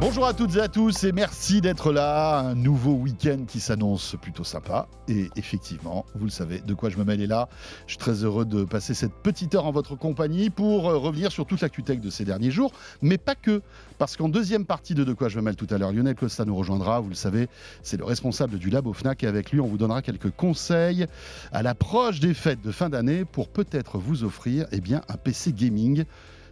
[0.00, 2.40] Bonjour à toutes et à tous et merci d'être là.
[2.40, 4.88] Un nouveau week-end qui s'annonce plutôt sympa.
[5.08, 7.48] Et effectivement, vous le savez, de quoi je me mêle est là.
[7.86, 11.30] Je suis très heureux de passer cette petite heure en votre compagnie pour euh, revenir
[11.30, 12.72] sur toute l'actu-tech de ces derniers jours.
[13.02, 13.62] Mais pas que,
[13.96, 16.44] parce qu'en deuxième partie de De quoi je me mêle tout à l'heure, Lionel Costa
[16.44, 17.00] nous rejoindra.
[17.00, 17.48] Vous le savez,
[17.82, 21.06] c'est le responsable du labo FNAC et avec lui, on vous donnera quelques conseils
[21.52, 25.52] à l'approche des fêtes de fin d'année pour peut-être vous offrir eh bien, un PC
[25.52, 26.04] gaming.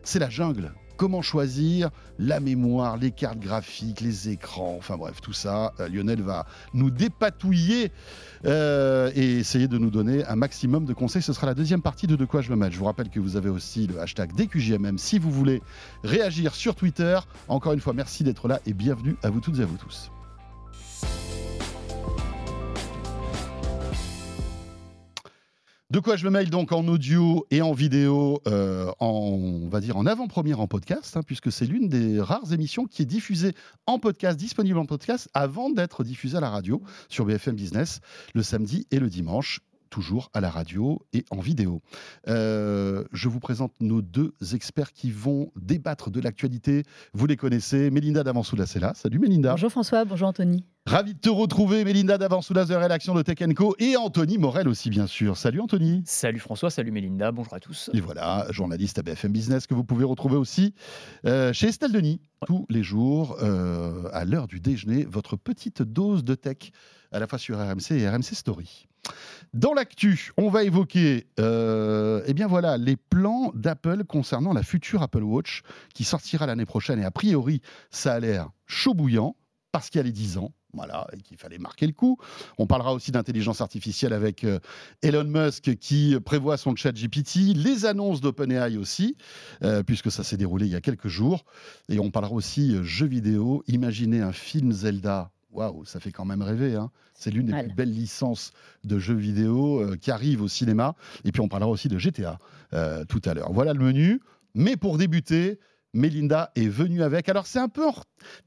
[0.04, 0.72] C'est la jungle
[1.02, 5.72] comment choisir la mémoire, les cartes graphiques, les écrans, enfin bref, tout ça.
[5.80, 7.90] Euh, Lionel va nous dépatouiller
[8.44, 11.20] euh, et essayer de nous donner un maximum de conseils.
[11.20, 12.70] Ce sera la deuxième partie de De quoi je me mêle.
[12.70, 15.60] Je vous rappelle que vous avez aussi le hashtag DQJMM si vous voulez
[16.04, 17.18] réagir sur Twitter.
[17.48, 20.12] Encore une fois, merci d'être là et bienvenue à vous toutes et à vous tous.
[25.92, 29.98] De quoi je me mail donc en audio et en vidéo, euh, on va dire
[29.98, 33.52] en avant-première en podcast, hein, puisque c'est l'une des rares émissions qui est diffusée
[33.84, 38.00] en podcast, disponible en podcast, avant d'être diffusée à la radio sur BFM Business
[38.32, 41.82] le samedi et le dimanche toujours à la radio et en vidéo.
[42.26, 46.84] Euh, je vous présente nos deux experts qui vont débattre de l'actualité.
[47.12, 48.92] Vous les connaissez, Mélinda là.
[48.94, 49.50] Salut Mélinda.
[49.50, 50.64] Bonjour François, bonjour Anthony.
[50.84, 54.66] Ravi de te retrouver, Mélinda Davansoulas de la rédaction de Tech Co et Anthony Morel
[54.66, 55.36] aussi, bien sûr.
[55.36, 56.02] Salut Anthony.
[56.06, 57.88] Salut François, salut Mélinda, bonjour à tous.
[57.94, 60.74] Et voilà, journaliste à BFM Business que vous pouvez retrouver aussi
[61.24, 65.04] euh, chez Estelle Denis tous les jours euh, à l'heure du déjeuner.
[65.04, 66.72] Votre petite dose de tech
[67.12, 68.88] à la fois sur RMC et RMC Story.
[69.54, 75.00] Dans l'actu, on va évoquer euh, eh bien voilà, les plans d'Apple concernant la future
[75.02, 75.62] Apple Watch
[75.94, 76.98] qui sortira l'année prochaine.
[76.98, 79.36] Et a priori, ça a l'air chaud bouillant
[79.70, 80.52] parce qu'il y a les 10 ans.
[80.74, 82.16] Voilà, et qu'il fallait marquer le coup.
[82.56, 84.58] On parlera aussi d'intelligence artificielle avec euh,
[85.02, 89.16] Elon Musk qui prévoit son chat GPT, les annonces d'OpenAI aussi,
[89.62, 91.44] euh, puisque ça s'est déroulé il y a quelques jours.
[91.90, 93.62] Et on parlera aussi euh, jeux vidéo.
[93.66, 96.74] Imaginez un film Zelda waouh, ça fait quand même rêver.
[96.74, 96.90] Hein.
[97.12, 98.52] C'est l'une des plus belles licences
[98.84, 100.94] de jeux vidéo qui arrive au cinéma.
[101.26, 102.38] Et puis on parlera aussi de GTA
[103.06, 103.52] tout à l'heure.
[103.52, 104.20] Voilà le menu.
[104.54, 105.58] Mais pour débuter,
[105.94, 107.28] Mélinda est venue avec.
[107.28, 107.84] Alors c'est un peu,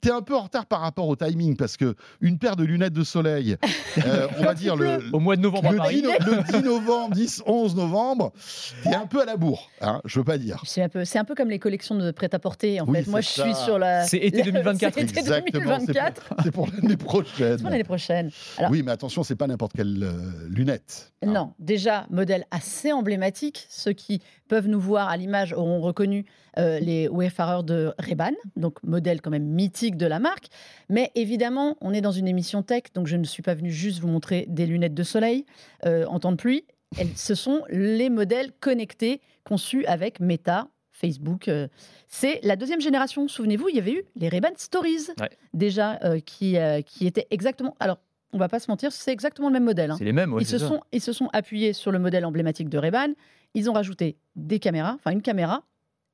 [0.01, 2.94] t'es un peu en retard par rapport au timing parce que une paire de lunettes
[2.94, 3.57] de soleil,
[4.06, 7.44] euh, on va dire le au mois de novembre, le, 10, le 10 novembre, 10,
[7.45, 8.34] 11 novembre,
[8.84, 10.61] t'es un peu à la bourre, hein, je veux pas dire.
[10.66, 12.81] C'est un peu, c'est un peu comme les collections de prêt-à-porter.
[12.81, 14.03] En fait, moi je suis sur la.
[14.05, 14.97] C'est été 2024.
[14.97, 16.34] été 2024.
[16.44, 17.57] C'est pour, l'année prochaine.
[17.57, 18.31] C'est pour l'année prochaine.
[18.69, 21.13] oui, mais attention, c'est pas n'importe quelle euh, lunette.
[21.22, 21.31] Hein.
[21.31, 23.66] Non, déjà modèle assez emblématique.
[23.69, 26.25] Ceux qui peuvent nous voir à l'image auront reconnu
[26.57, 30.47] euh, les Wayfarers de Reban, donc modèle quand même mythique de la marque.
[30.90, 34.00] Mais évidemment, on est dans une émission tech, donc je ne suis pas venu juste
[34.00, 35.46] vous montrer des lunettes de soleil
[35.85, 36.63] euh, en temps de pluie.
[37.16, 41.50] ce sont les modèles connectés conçus avec Meta, Facebook.
[41.50, 41.68] Euh.
[42.07, 43.28] c'est la deuxième génération.
[43.28, 45.07] Souvenez-vous, il y avait eu les Ray-Ban Stories
[45.53, 47.75] déjà qui, qui étaient exactement.
[47.79, 48.00] Alors,
[48.31, 49.91] on va pas se mentir, c'est exactement le même modèle.
[49.91, 49.96] Hein.
[49.97, 50.35] C'est les mêmes.
[50.40, 53.13] ils se sont ils se sont appuyés sur le modèle emblématique de Ray-Ban.
[53.53, 55.63] Ils ont rajouté des caméras, enfin une caméra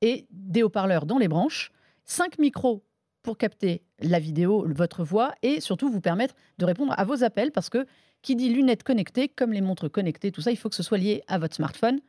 [0.01, 1.72] et des haut-parleurs dans les branches,
[2.06, 2.84] cinq micros
[3.22, 7.51] pour capter la vidéo, votre voix et surtout vous permettre de répondre à vos appels
[7.51, 7.85] parce que
[8.22, 10.97] qui dit lunettes connectées, comme les montres connectées, tout ça, il faut que ce soit
[10.97, 12.00] lié à votre smartphone.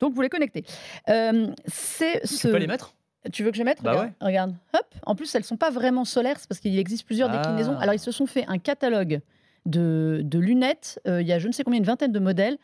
[0.00, 0.64] Donc vous les connectez.
[1.08, 2.48] Euh, c'est ce...
[2.48, 2.94] Tu peux les mettre?
[3.32, 3.82] Tu veux que je mette?
[3.82, 4.86] Bah regarde, regarde, Hop.
[5.06, 7.38] En plus, elles sont pas vraiment solaires, c'est parce qu'il existe plusieurs ah.
[7.38, 7.78] déclinaisons.
[7.78, 9.20] Alors, ils se sont fait un catalogue
[9.64, 11.00] de, lunettes.
[11.06, 12.58] Euh, il y a je ne sais combien, une vingtaine de modèles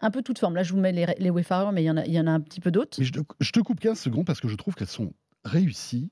[0.00, 0.54] un peu toute forme.
[0.54, 2.40] Là, je vous mets les, Wayfarers, mais il y, en a, y en a un
[2.40, 3.02] petit peu d'autres.
[3.02, 3.10] Je,
[3.52, 5.12] te coupe 15 secondes parce que je trouve qu'elles sont
[5.44, 6.10] réussies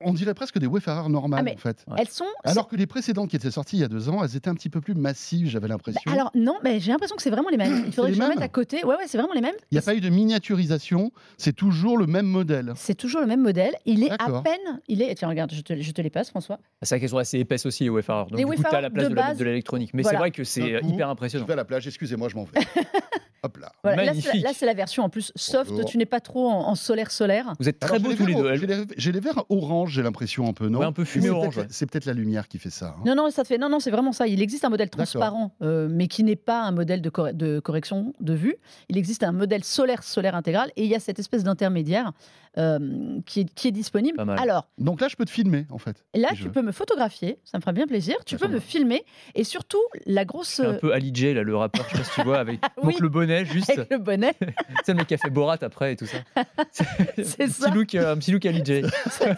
[0.00, 1.84] on dirait presque des Wayfarers normales, ah, en fait.
[1.96, 2.24] Elles sont.
[2.44, 4.54] Alors que les précédentes qui étaient sorties il y a deux ans, elles étaient un
[4.54, 6.00] petit peu plus massives, j'avais l'impression.
[6.10, 7.84] alors, non, mais j'ai l'impression que c'est vraiment les mêmes.
[7.86, 8.84] Il faudrait que je les mette à côté.
[8.84, 9.54] Ouais, ouais, c'est vraiment les mêmes.
[9.70, 12.72] Il n'y a pas eu de miniaturisation, c'est toujours le même modèle.
[12.76, 13.74] C'est toujours le même modèle.
[13.86, 14.80] Il est à peine.
[14.88, 15.14] Il est...
[15.14, 16.58] Tiens, regarde, je te, je te les passe, François.
[16.82, 18.30] C'est vrai qu'elles sont assez épaisses aussi, les Wayfarers.
[18.30, 19.90] Donc, les du coup, tu as la place de, de l'électronique.
[19.94, 21.44] Mais c'est vrai que c'est hyper impressionnant.
[21.44, 22.60] Je vais à la plage, excusez-moi, je m'en vais.
[23.42, 23.70] Hop là.
[23.84, 24.42] Voilà, là, c'est Magnifique.
[24.42, 25.70] la- là, c'est la version en plus soft.
[25.70, 25.84] Bonjour.
[25.88, 27.54] Tu n'es pas trop en, en solaire solaire.
[27.60, 28.54] Vous êtes très Alors, beaux tous les deux.
[28.96, 31.56] J'ai les, verres orange, j'ai l'impression un peu, non Ouais, un peu fumé c'est orange,
[31.58, 31.66] ouais.
[31.70, 32.96] C'est peut-être la lumière qui fait ça.
[32.98, 33.02] hein.
[33.06, 33.58] Non, non, ça te fait.
[33.58, 34.26] Non, non, c'est vraiment ça.
[34.26, 38.14] Il existe un modèle transparent, euh, mais qui n'est pas un modèle de, de correction
[38.20, 38.56] de vue.
[38.88, 42.12] Il existe un modèle solaire solaire intégral, et il y a cette espèce d'intermédiaire
[42.58, 44.18] euh, qui, est, qui est disponible.
[44.38, 46.04] Alors Donc là, je peux te filmer, en fait.
[46.14, 48.16] là, tu peux me photographier, ça me fera bien plaisir.
[48.26, 50.60] Tu Ça peux me filmer, et surtout la grosse.
[50.60, 52.92] Un peu Ali J, là, le rappeur, je sais pas si tu vois, avec Oui.
[52.94, 53.70] donc le bonnet juste.
[53.70, 54.34] Avec le bonnet,
[54.84, 56.18] C'est le mec qui a fait Borat après et tout ça.
[56.72, 57.68] C'est un ça.
[57.70, 58.82] Petit look, euh, un petit look Ali J.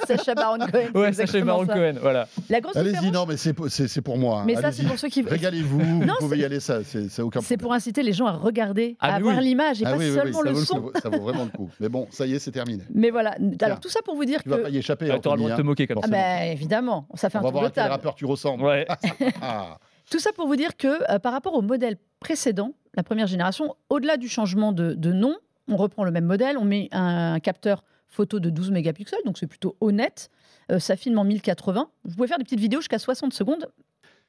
[0.06, 0.88] Sacha Baron Cohen.
[0.94, 1.74] Ouais, Sacha Baron ça.
[1.74, 2.28] Cohen, voilà.
[2.48, 4.40] La grosse Allez-y, non, mais c'est pour- c'est c'est pour moi.
[4.40, 4.44] hein.
[4.46, 5.22] mais ça, c'est pour ceux qui.
[5.22, 8.12] Régalez-vous, vous Non, pouvez c'est- y aller, ça, c'est c'est aucun C'est pour inciter les
[8.12, 9.34] gens à regarder, Ah, à oui.
[9.40, 10.90] l'image et Ah pas seulement le son.
[11.02, 11.70] ça vaut vraiment le coup.
[11.80, 12.82] Mais bon, ça y est, c'est terminé.
[13.10, 13.36] Mais voilà.
[13.62, 14.62] Alors tout ça pour vous dire Tu vas que.
[14.62, 15.06] pas y échapper.
[15.06, 15.64] Tu auras le droit de te hein.
[15.64, 16.12] moquer comme Ah ça.
[16.12, 18.62] bah évidemment, ça fait On un va voir de à quel rappeur tu ressembles.
[18.64, 18.86] Ouais.
[19.42, 19.78] Ah.
[20.10, 23.76] Tout ça pour vous dire que euh, par rapport au modèle précédent, la première génération,
[23.88, 25.36] au-delà du changement de, de nom,
[25.68, 29.46] on reprend le même modèle, on met un, capteur photo de 12 mégapixels, donc c'est
[29.46, 30.30] plutôt honnête.
[30.72, 31.88] Euh, ça filme en 1080.
[32.04, 33.70] Vous pouvez faire des petites vidéos jusqu'à 60 secondes.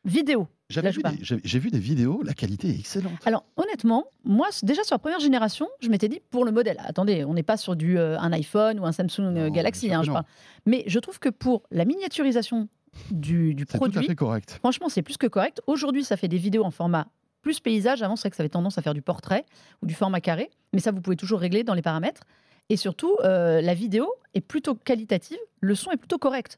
[0.03, 0.48] Vidéo.
[0.69, 3.13] J'avais vu, j'ai vu des vidéos, la qualité est excellente.
[3.25, 6.77] Alors honnêtement, moi déjà sur la première génération, je m'étais dit pour le modèle.
[6.86, 9.94] Attendez, on n'est pas sur du euh, un iPhone ou un Samsung euh, Non, Galaxy,
[9.94, 10.24] hein, je parle.
[10.65, 12.69] Mais je trouve que pour la miniaturisation
[13.12, 14.57] du, du C'est tout à produit, fait correct.
[14.59, 15.62] Franchement, c'est plus que correct.
[15.68, 17.07] Aujourd'hui, ça fait des vidéos en format
[17.42, 18.01] plus paysage.
[18.01, 19.45] Avant, c'est vrai que ça avait tendance à faire du portrait
[19.81, 20.50] ou du format carré.
[20.74, 22.21] Mais ça, vous pouvez toujours régler dans les paramètres.
[22.69, 25.39] Et surtout, euh, la vidéo est plutôt qualitative.
[25.59, 26.57] Le son est plutôt correct.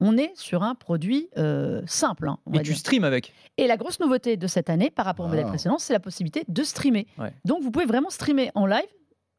[0.00, 2.28] On est sur un produit euh, simple.
[2.28, 2.78] hein, on Et va tu dire.
[2.78, 3.32] streams avec?
[3.56, 5.50] Et la grosse nouveauté de cette année par rapport au modèle Ah.
[5.50, 7.06] précédent, c'est la possibilité de streamer.
[7.18, 7.32] Ouais.
[7.44, 8.82] Donc, vous pouvez vraiment streamer en live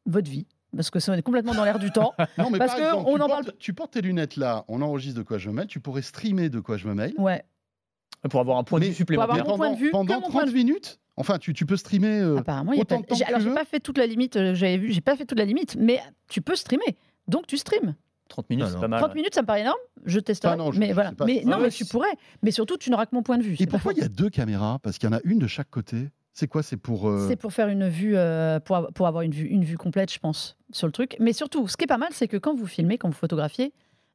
[0.06, 0.46] votre vie.
[0.74, 2.14] Parce que ça est complètement dans l'air du temps.
[2.38, 4.36] Non, mais Parce par que exemple, on tu, en portes, parle- tu portes tes lunettes
[4.36, 6.94] là, on enregistre de quoi je me mêle, tu pourrais streamer de quoi je me
[6.94, 7.14] mêle.
[7.18, 7.42] Ouais.
[8.30, 9.34] Pour avoir un point de vue supplémentaire.
[9.34, 10.56] avoir mon point de vue, pendant que mon 30 point de vue.
[10.64, 12.20] minutes Enfin, tu, tu peux streamer.
[12.20, 12.96] euh, Apparemment, il y a pas...
[13.26, 14.36] Alors, j'ai pas fait toute la limite.
[14.36, 15.98] euh, J'avais vu, j'ai pas fait toute la limite, mais
[16.28, 16.96] tu peux streamer.
[17.26, 17.94] Donc, tu streames.
[18.28, 18.80] 30 minutes, c'est Alors.
[18.82, 19.00] pas mal.
[19.00, 19.78] 30 minutes, ça me paraît énorme.
[20.04, 20.52] Je testerai.
[20.54, 21.12] Ah non, je- mais je voilà.
[21.12, 21.24] pas.
[21.26, 22.08] Mais Ah non, ouais, mais tu c'est- pourrais.
[22.42, 23.54] Mais surtout, tu n'auras que mon point de vue.
[23.54, 24.78] Et C'est pourquoi il y a deux caméras?
[24.82, 26.08] Parce qu'il y en a une de chaque côté.
[26.32, 26.62] C'est quoi?
[26.62, 27.08] C'est pour.
[27.08, 29.78] euh, C'est pour faire une vue, euh, pour, avoir- pour avoir une vue, une vue
[29.78, 31.16] complète, je pense, sur le truc.
[31.18, 33.72] Mais surtout, ce qui est pas mal, c'est que quand vous filmez, quand vous photographiez,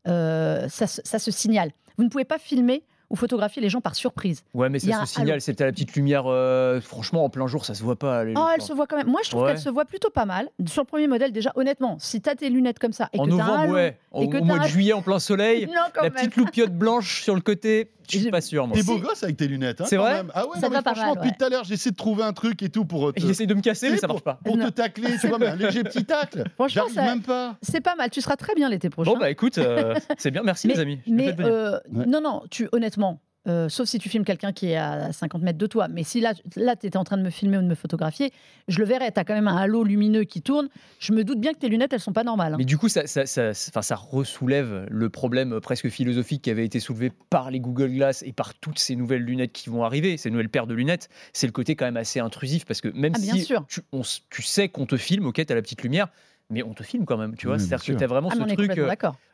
[0.07, 1.71] euh, ça, se- ça se signale.
[1.97, 4.43] Vous ne pouvez pas filmer ou photographier les gens par surprise.
[4.53, 6.23] Ouais, mais ça se signale, à la petite lumière.
[6.27, 8.23] euh, franchement, en plein jour, ça se voit pas.
[8.23, 9.07] les Oh, elle se voit quand même.
[9.07, 9.49] Moi, je trouve Ouais.
[9.49, 10.49] qu'elle se voit plutôt pas mal.
[10.65, 13.25] Sur le premier modèle, déjà, honnêtement, si tu as tes lunettes comme ça et En
[13.25, 13.97] que as un novembre, halo- ouais.
[14.11, 15.65] Au, et que au t'as mois de un- juillet, en plein soleil.
[15.67, 16.13] Non, La même.
[16.13, 18.67] petite loupiote blanche sur le côté, je suis pas sûr.
[18.73, 19.79] T'es beau gosse avec tes lunettes.
[19.81, 20.31] hein, C'est vrai même.
[20.33, 21.35] Ah ouais, Ça non, mais va pas franchement, mal, depuis ouais.
[21.39, 23.07] tout à l'heure, j'essaie de trouver un truc et tout pour.
[23.09, 24.39] euh, te- Il essaye de me casser, mais ça marche pas.
[24.43, 24.65] Pour Non.
[24.65, 26.43] te tacler, tu vois, mais un léger petit tacle.
[26.55, 27.55] Franchement, J'arrive ça- même pas.
[27.61, 28.09] C'est pas mal.
[28.09, 29.11] Tu seras très bien l'été prochain.
[29.11, 30.99] Bon, bah écoute, euh, c'est bien, merci mais, les amis.
[31.07, 32.05] Mais, euh, Ouais.
[32.05, 33.00] non, non, tu, honnêtement,
[33.47, 36.21] euh, sauf si tu filmes quelqu'un qui est à 50 mètres de toi, mais si
[36.21, 38.31] là, là tu étais en train de me filmer ou de me photographier,
[38.67, 39.11] je le verrais.
[39.11, 40.69] Tu as quand même un halo lumineux qui tourne.
[40.99, 42.53] Je me doute bien que tes lunettes, elles sont pas normales.
[42.53, 42.57] hein.
[42.59, 46.79] Mais du coup, ça, ça, ça, ça ressoulève le problème presque philosophique qui avait été
[46.79, 50.29] soulevé par les Google Glass et par toutes ces nouvelles lunettes qui vont arriver, ces
[50.29, 51.09] nouvelles paires de lunettes.
[51.33, 53.65] C'est le côté quand même assez intrusif parce que même Ah, bien si sûr.
[53.67, 56.09] Tu, on tu sais qu'on te filme, ok, t'as la petite lumière,
[56.51, 57.57] mais on te filme quand même, tu vois.
[57.57, 57.97] C'est-à-dire que sûr.
[57.97, 58.77] t'as vraiment Ah, mais ce truc.
[58.77, 58.89] euh,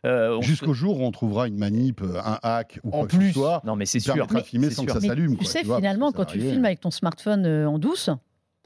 [0.06, 3.06] euh, se- Jusqu'au jour où on trouvera une manip, euh, un hack ou En quoi
[3.08, 3.62] que ce plus, soit.
[3.66, 4.14] non mais c'est sûr.
[4.44, 5.32] filmer c'est sans que ça Mais s'allume.
[5.38, 8.10] tu quoi, sais, tu vois, finalement, quand tu filmes avec ton smartphone en douce,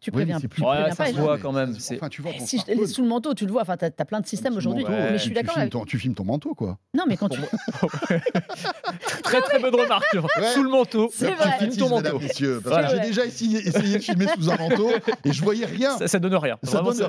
[0.02, 2.22] tu Oui, préviens, c'est tu Ouais, préviens ça pas se voit quand même, Enfin, tu
[2.24, 3.62] vois, Si je- sous le manteau, tu le vois.
[3.62, 4.84] Enfin, tu as, plein de systèmes aujourd'hui.
[4.84, 4.90] ouais.
[4.90, 6.80] mais je suis tu d'accord filmes avec ton- Tu filmes ton manteau, quoi.
[6.96, 7.40] Non, mais quand tu.
[9.24, 10.06] Très très bonne remarque.
[10.14, 10.48] Ouais.
[10.54, 11.10] Sous le manteau.
[11.14, 11.52] C'est vrai.
[11.60, 12.20] petit Filme ton manteau.
[12.20, 14.90] j'ai déjà essayé, essayé de filmer sous un manteau
[15.24, 15.98] et je voyais rien.
[15.98, 16.58] Ça, ça donne rien.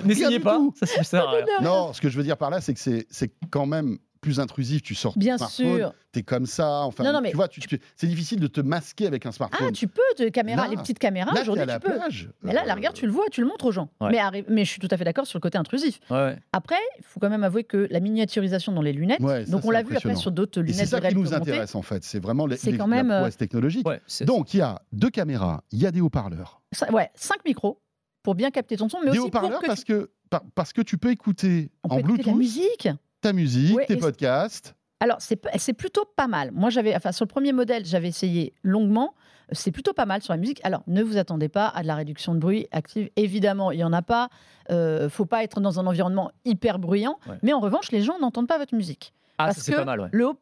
[0.05, 0.61] N'essayez pas.
[0.85, 1.45] Ça, sert à rien.
[1.63, 4.41] Non, ce que je veux dire par là, c'est que c'est c'est quand même plus
[4.41, 4.81] intrusif.
[4.83, 5.95] Tu sors ton Bien smartphone, sûr.
[6.13, 6.69] t'es comme ça.
[6.85, 9.31] Enfin, Non, non, mais tu vois, tu- tu- c'est difficile de te masquer avec un
[9.31, 9.73] Ah, smartphone.
[9.73, 11.95] tu peux, de caméra, Là, les petites caméras, aujourd'hui, la tu peux.
[11.95, 12.31] plage.
[12.43, 13.91] Mais là, la regarde, tu le vois, tu le montres aux gens.
[14.01, 14.11] Ouais.
[14.13, 15.99] Mais, arri- mais je suis tout à fait d'accord sur le côté intrusif.
[16.09, 16.39] Ouais.
[16.53, 19.65] Après, il faut quand même avouer que la miniaturisation dans les lunettes, Ouais, ça, donc
[19.65, 22.05] on l'a vu après sur d'autres Et lunettes c'est ça qui nous intéresse en fait.
[22.05, 23.87] C'est vraiment les, quand la même, euh, prouesse technologique.
[24.23, 26.63] Donc il y a deux caméras, il y a des haut-parleurs.
[26.73, 27.81] Ça- ouais, 5 micros
[28.23, 30.73] pour bien capter ton son, mais Des aussi pour haut-parleurs que parce que par- parce
[30.73, 32.89] que tu peux écouter on peut en écouter de la Bluetooth musique.
[33.23, 34.75] Ta musique, Ouais, tes podcasts.
[35.01, 36.51] Alors, c'est plutôt pas mal.
[36.53, 39.15] Moi, j'avais, enfin, sur le premier modèle, j'avais essayé longuement.
[39.51, 40.61] C'est plutôt pas mal sur la musique.
[40.65, 43.11] Alors, ne vous attendez pas à de la réduction de bruit active.
[43.17, 44.29] Évidemment, il y en a pas.
[44.71, 47.19] Euh, faut pas être dans un environnement hyper bruyant.
[47.29, 47.35] Ouais.
[47.43, 49.13] Mais en revanche, les gens n'entendent pas votre musique.
[49.39, 50.09] Ah, Parce c'est que pas mal, ouais.
[50.13, 50.39] le haut-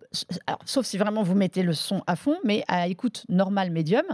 [0.46, 4.04] alors, sauf si vraiment vous mettez le son à fond, mais à écoute normale médium.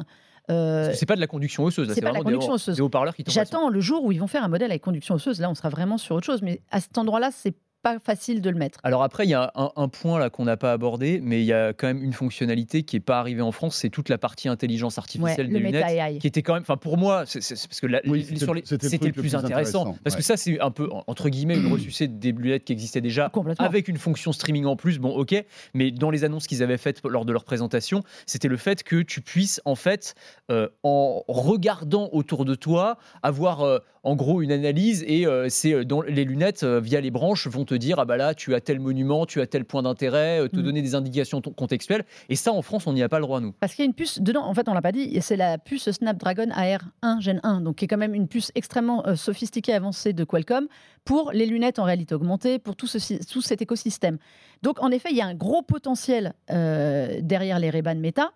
[0.51, 2.55] euh, C'est pas de la conduction osseuse, c'est pas de la vraiment des conduction haut-
[2.55, 2.77] osseuse.
[2.77, 3.25] Des haut-parleurs qui.
[3.27, 5.41] J'attends le jour où ils vont faire un modèle avec conduction osseuse.
[5.41, 6.41] Là, on sera vraiment sur autre chose.
[6.43, 7.55] Mais à cet endroit-là, c'est
[7.87, 8.78] pas facile de le mettre.
[8.83, 11.47] Alors après, il y a un, un point là qu'on n'a pas abordé, mais il
[11.47, 14.19] y a quand même une fonctionnalité qui n'est pas arrivée en France, c'est toute la
[14.19, 15.85] partie intelligence Ouais, artificielle le des lunettes.
[15.88, 16.19] AI.
[16.19, 18.62] qui était quand même, enfin pour moi, c'est parce que la- Oui, c'était- sur les-
[18.64, 20.21] c'était le c'était le, truc le plus plus intéressant, intéressant, parce ouais.
[20.21, 23.88] que ça c'est un peu entre guillemets une ressucée des lunettes qui existaient déjà avec
[23.88, 24.99] une fonction streaming en plus.
[24.99, 25.35] Bon, ok,
[25.75, 29.02] mais dans les annonces qu'ils avaient faites lors de leur présentation, c'était le fait que
[29.02, 30.14] tu puisses en fait,
[30.50, 35.85] euh, en regardant autour de toi, avoir euh, en gros une analyse et euh, c'est
[35.85, 38.61] dans les lunettes euh, via les branches vont te dire ah bah là tu as
[38.61, 40.62] tel monument, tu as tel point d'intérêt, euh, te Mm.
[40.62, 42.04] donner des indications contextuelles.
[42.28, 43.52] Et ça en France on n'y a pas le droit nous.
[43.52, 45.59] Parce qu'il y a une puce dedans, en fait, on l'a pas dit, c'est la
[45.59, 49.73] puce Snapdragon AR1 Gen 1, donc qui est quand même une puce extrêmement euh, sophistiquée,
[49.75, 50.66] avancée de Qualcomm
[51.04, 54.18] pour les lunettes en réalité augmentée, pour tout, ceci, tout cet écosystème.
[54.62, 58.33] Donc, en effet, il y a un gros potentiel euh, derrière les Ray-Ban Meta,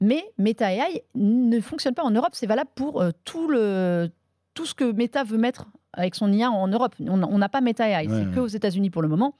[0.00, 2.30] mais Meta AI ne fonctionne pas en Europe.
[2.32, 4.10] C'est valable pour euh, tout, le,
[4.54, 6.94] tout ce que Meta veut mettre avec son IA en Europe.
[7.00, 8.34] On n'a pas Meta AI, Ouais, c'est ouais.
[8.34, 9.34] que aux États-Unis pour le moment.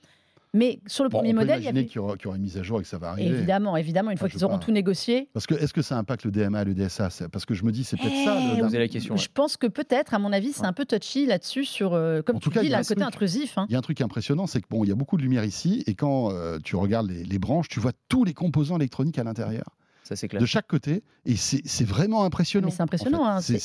[0.54, 1.87] Mais sur le Bon, premier on peut modèle, il y avait...
[1.87, 3.30] qu'il y, aura, y aura une mise à jour et que ça va arriver.
[3.38, 4.64] Évidemment, évidemment, une fois qu'ils auront pas.
[4.66, 7.64] tout négocié, Parce que est-ce que ça impacte le DMA, le DSA Parce que je
[7.64, 8.38] me dis, c'est peut-être ça.
[8.38, 9.14] Eh, le- Posez la question.
[9.14, 9.21] ouais.
[9.21, 10.66] Je pense que peut-être, à mon avis, c'est Ouais.
[10.66, 12.78] un peu touchy là-dessus sur, euh, comme En tout tu cas, dis, il y a
[12.80, 13.06] le côté truc.
[13.06, 13.56] intrusif.
[13.56, 13.64] hein.
[13.71, 15.44] Il y a un truc impressionnant, c'est que bon, il y a beaucoup de lumière
[15.44, 19.18] ici, et quand euh, tu regardes les, les branches, tu vois tous les composants électroniques
[19.18, 19.64] à l'intérieur,
[20.04, 20.40] Ça c'est clair.
[20.40, 22.66] de chaque côté, et c'est vraiment impressionnant.
[22.66, 23.59] Mais c'est impressionnant, en hein, et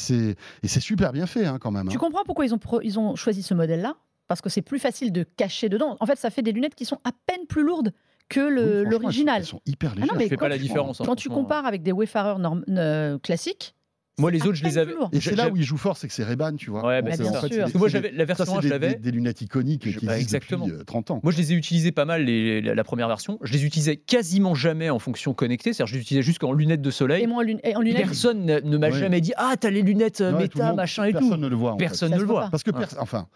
[0.68, 1.88] c'est super bien fait, hein, quand même.
[1.90, 2.00] Tu hein.
[2.00, 3.96] comprends pourquoi ils ont, pro- ils ont choisi ce modèle-là?
[4.28, 5.96] Parce que c'est plus facile de cacher dedans.
[6.02, 7.94] En fait, ça fait des lunettes qui sont à peine plus lourdes
[8.30, 8.48] que Oui,
[8.84, 9.38] elles l'original.
[9.40, 10.14] Elles sont hyper Ah légères.
[10.14, 11.02] non, mais Je fais quand pas la tu- différence.
[11.04, 13.74] Quand tu compares avec des Wayfarers norm- euh, classiques,
[14.20, 14.94] Moi, les autres, je les avais-.
[15.12, 16.84] Et c'est là où ils jouent fort, c'est que c'est Ray-Ban, tu vois.
[16.88, 17.68] Ouais, bah, bien en fait, sûr.
[17.68, 18.90] des- moi, j'avais la version c'est 1, je l'avais.
[18.96, 20.66] des- des lunettes iconiques Je- qui bah, existent exactement.
[20.66, 21.20] depuis euh, 30 ans.
[21.22, 23.38] Moi, je les ai utilisés pas mal, les- la, la première version.
[23.44, 25.72] Je les utilisais quasiment jamais en fonction connectée.
[25.74, 27.24] C'est-à-dire, je les utilisais juste en lunettes de soleil.
[27.24, 29.00] Et moi, en lune- et en lunettes, Personne ne, ne m'a Ouais.
[29.00, 31.30] jamais dit Ah, t'as les lunettes euh, Ouais, tout le méta, monde- machin et personne
[31.32, 31.38] tout.
[31.38, 31.78] ne le voit.
[31.78, 32.48] Personne ne le voit.
[32.50, 33.28] Parce que, enfin,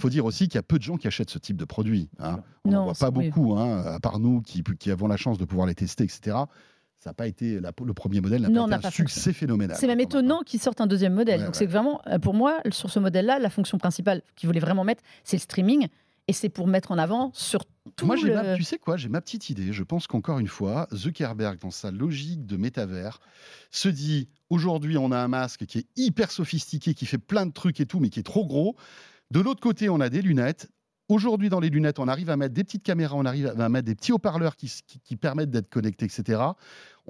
[0.00, 2.08] faut dire aussi qu'il y a peu de gens qui achètent ce type de produit.
[2.18, 2.40] hein.
[2.64, 5.36] On Non, n'en voit pas beaucoup, hein, à part nous qui, qui avons la chance
[5.36, 6.34] de pouvoir les tester, etc.
[7.02, 9.76] Ça n'a pas été la- le premier modèle, n'a Non, pas été un succès phénoménal.
[9.80, 11.40] C'est même étonnant qu'ils sortent un deuxième modèle.
[11.40, 11.58] Ouais, Donc ouais.
[11.58, 15.02] c'est vraiment, euh, pour moi, sur ce modèle-là, la fonction principale qu'ils voulaient vraiment mettre,
[15.24, 15.88] c'est le streaming.
[16.28, 17.64] Et c'est pour mettre en avant sur
[17.96, 18.34] tout Moi, le...
[18.34, 19.72] ma- tu sais quoi, j'ai ma petite idée.
[19.72, 23.18] Je pense qu'encore une fois, Zuckerberg, dans sa logique de métavers,
[23.72, 27.52] se dit aujourd'hui, on a un masque qui est hyper sophistiqué, qui fait plein de
[27.52, 28.76] trucs et tout, mais qui est trop gros.
[29.32, 30.68] De l'autre côté, on a des lunettes.
[31.10, 33.86] Aujourd'hui, dans les lunettes, on arrive à mettre des petites caméras, on arrive à mettre
[33.86, 36.40] des petits haut-parleurs qui, permettent d'être connectés, etc.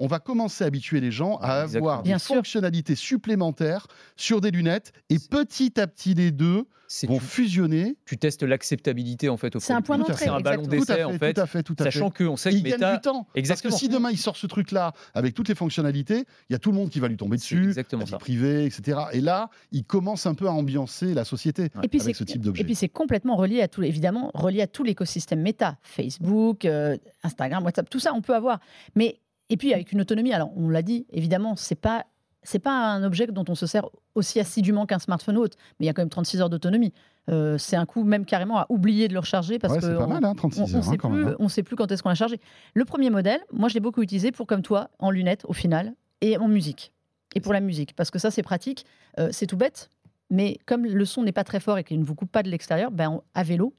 [0.03, 1.89] On va commencer à habituer les gens à Exactement.
[1.89, 2.35] avoir Bien des sûr.
[2.35, 4.93] fonctionnalités supplémentaires sur des lunettes.
[5.09, 6.65] Et petit à petit, les deux
[7.07, 7.95] vont tu, fusionner.
[8.05, 9.55] tu testes l'acceptabilité en fait.
[9.55, 11.33] auprès C'est un point d'entrée, C'est un ballon d'essai en fait.
[11.33, 11.91] tout à fait, tout à fait.
[11.91, 12.95] Sachant qu'on sait Et que il gagne Meta.
[12.95, 13.27] du temps.
[13.35, 13.69] Exactement.
[13.69, 16.59] Parce que si demain il sort ce truc-là avec toutes les fonctionnalités, il y a
[16.59, 18.17] tout le monde qui va lui tomber dessus, exactement la vie ça.
[18.17, 18.99] privée, etc.
[19.13, 22.23] Et là, il commence un peu à ambiancer la société Et puis, avec c'est- ce
[22.25, 22.63] type et d'objet.
[22.63, 27.63] puis c'est complètement relié à tout, évidemment, relié à tout l'écosystème méta, Facebook, euh, Instagram,
[27.63, 28.59] WhatsApp, tout ça, on peut avoir.
[28.95, 29.19] Mais
[29.51, 30.33] et puis avec une autonomie.
[30.33, 32.05] Alors on l'a dit, évidemment, c'est pas
[32.43, 35.85] c'est pas un objet dont on se sert aussi assidûment qu'un smartphone ou autre, mais
[35.85, 36.91] il y a quand même 36 heures d'autonomie.
[37.29, 40.05] Euh, c'est un coup même carrément à oublier de le recharger parce Ouais, que pas
[40.05, 41.33] on- mal, hein, on 36 ne heures hein, sait, quand plus- même.
[41.33, 41.35] hein.
[41.37, 42.39] on sait plus quand est-ce qu'on l'a chargé.
[42.73, 45.93] Le premier modèle, moi je l'ai beaucoup utilisé pour comme toi en lunettes au final
[46.21, 46.91] et en musique
[47.35, 48.87] et pour la musique parce que ça c'est pratique.
[49.19, 49.91] Euh, c'est tout bête,
[50.31, 52.49] mais comme le son n'est pas très fort et qu'il ne vous coupe pas de
[52.49, 53.75] l'extérieur, ben, à vélo,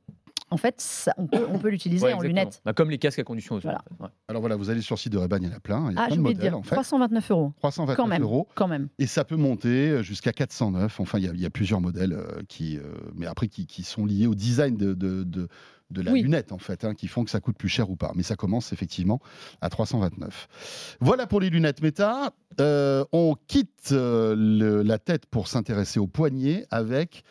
[0.52, 2.60] en fait, ça- on peut, on peut l'utiliser Ouais, en lunettes.
[2.64, 3.62] Bah, comme les casques à conduction auto.
[3.64, 3.80] Voilà.
[3.90, 4.08] en fait, ouais.
[4.28, 5.90] Alors voilà, vous allez sur le site de Ray-Ban, il y en a plein.
[5.90, 6.74] Il y a Ah, plein de oublié de modèles dire, en fait.
[6.74, 8.22] 329 euros, 329 quand même.
[8.22, 8.48] euros.
[8.54, 8.88] quand même.
[8.98, 11.00] Et ça peut monter jusqu'à 409.
[11.00, 12.82] Enfin, il y a, il y a plusieurs modèles euh, qui, euh,
[13.14, 15.48] mais après, qui, qui sont liés au design de, de, de-
[15.90, 16.22] de la Oui.
[16.22, 18.12] lunette, en fait, hein, qui font que ça coûte plus cher ou pas.
[18.14, 19.20] Mais ça commence effectivement
[19.60, 20.96] à 329.
[21.00, 22.32] Voilà pour les lunettes méta.
[22.60, 27.24] Euh, on quitte euh, le- la tête pour s'intéresser au poignet avec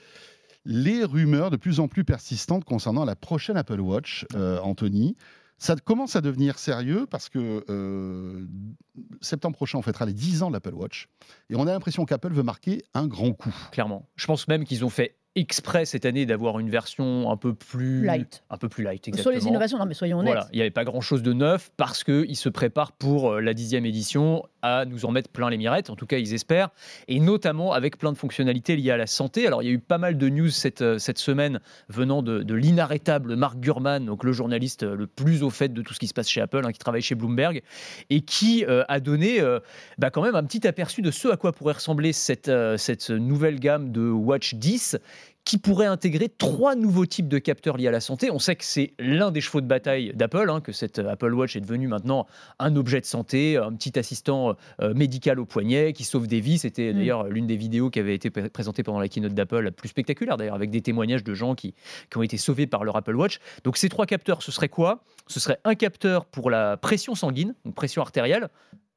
[0.66, 5.16] les rumeurs de plus en plus persistantes concernant la prochaine Apple Watch, euh, Anthony.
[5.58, 8.48] Ça commence à devenir sérieux parce que euh,
[9.22, 11.08] septembre prochain, on fêtera les 10 ans de l'Apple Watch.
[11.52, 13.54] Et on a l'impression qu'Apple veut marquer un grand coup.
[13.72, 14.10] Clairement.
[14.16, 18.04] Je pense même qu'ils ont fait exprès cette année d'avoir une version un peu plus
[18.04, 18.44] Light.
[18.50, 19.16] un peu plus light.
[19.16, 20.34] Sur les innovations, non mais soyons honnêtes.
[20.34, 23.54] Voilà, il n'y avait pas grand-chose de neuf parce qu'ils se préparent pour euh, la
[23.54, 26.70] dixième édition à nous en mettre plein les mirettes, en tout cas ils espèrent,
[27.08, 29.48] et notamment avec plein de fonctionnalités liées à la santé.
[29.48, 32.44] Alors il y a eu pas mal de news cette, euh, cette semaine venant de,
[32.44, 36.00] de l'inarrêtable Mark Gurman, donc le journaliste euh, le plus au fait de tout ce
[36.00, 37.62] qui se passe chez Apple, hein, qui travaille chez Bloomberg,
[38.10, 39.60] et qui euh, a donné euh,
[39.98, 43.10] bah, quand même un petit aperçu de ce à quoi pourrait ressembler cette, euh, cette
[43.10, 44.98] nouvelle gamme de Watch 10
[45.52, 48.32] qui pourrait intégrer trois nouveaux types de capteurs liés à la santé.
[48.32, 51.58] On sait que c'est l'un des chevaux de bataille d'Apple, hein, que cette Apple Watch
[51.58, 52.26] est devenue maintenant
[52.60, 56.58] un objet de santé, un petit assistant euh, médical au poignet qui sauve des vies.
[56.58, 56.96] C'était Mm.
[56.96, 59.90] d'ailleurs l'une des vidéos qui avait été pré- présentée pendant la keynote d'Apple, la plus
[59.90, 61.74] spectaculaire d'ailleurs, avec des témoignages de gens qui,
[62.10, 63.40] qui ont été sauvés par leur Apple Watch.
[63.66, 65.04] Donc ces trois capteurs, ce serait quoi?
[65.28, 68.48] Ce serait un capteur pour la pression sanguine, donc pression artérielle,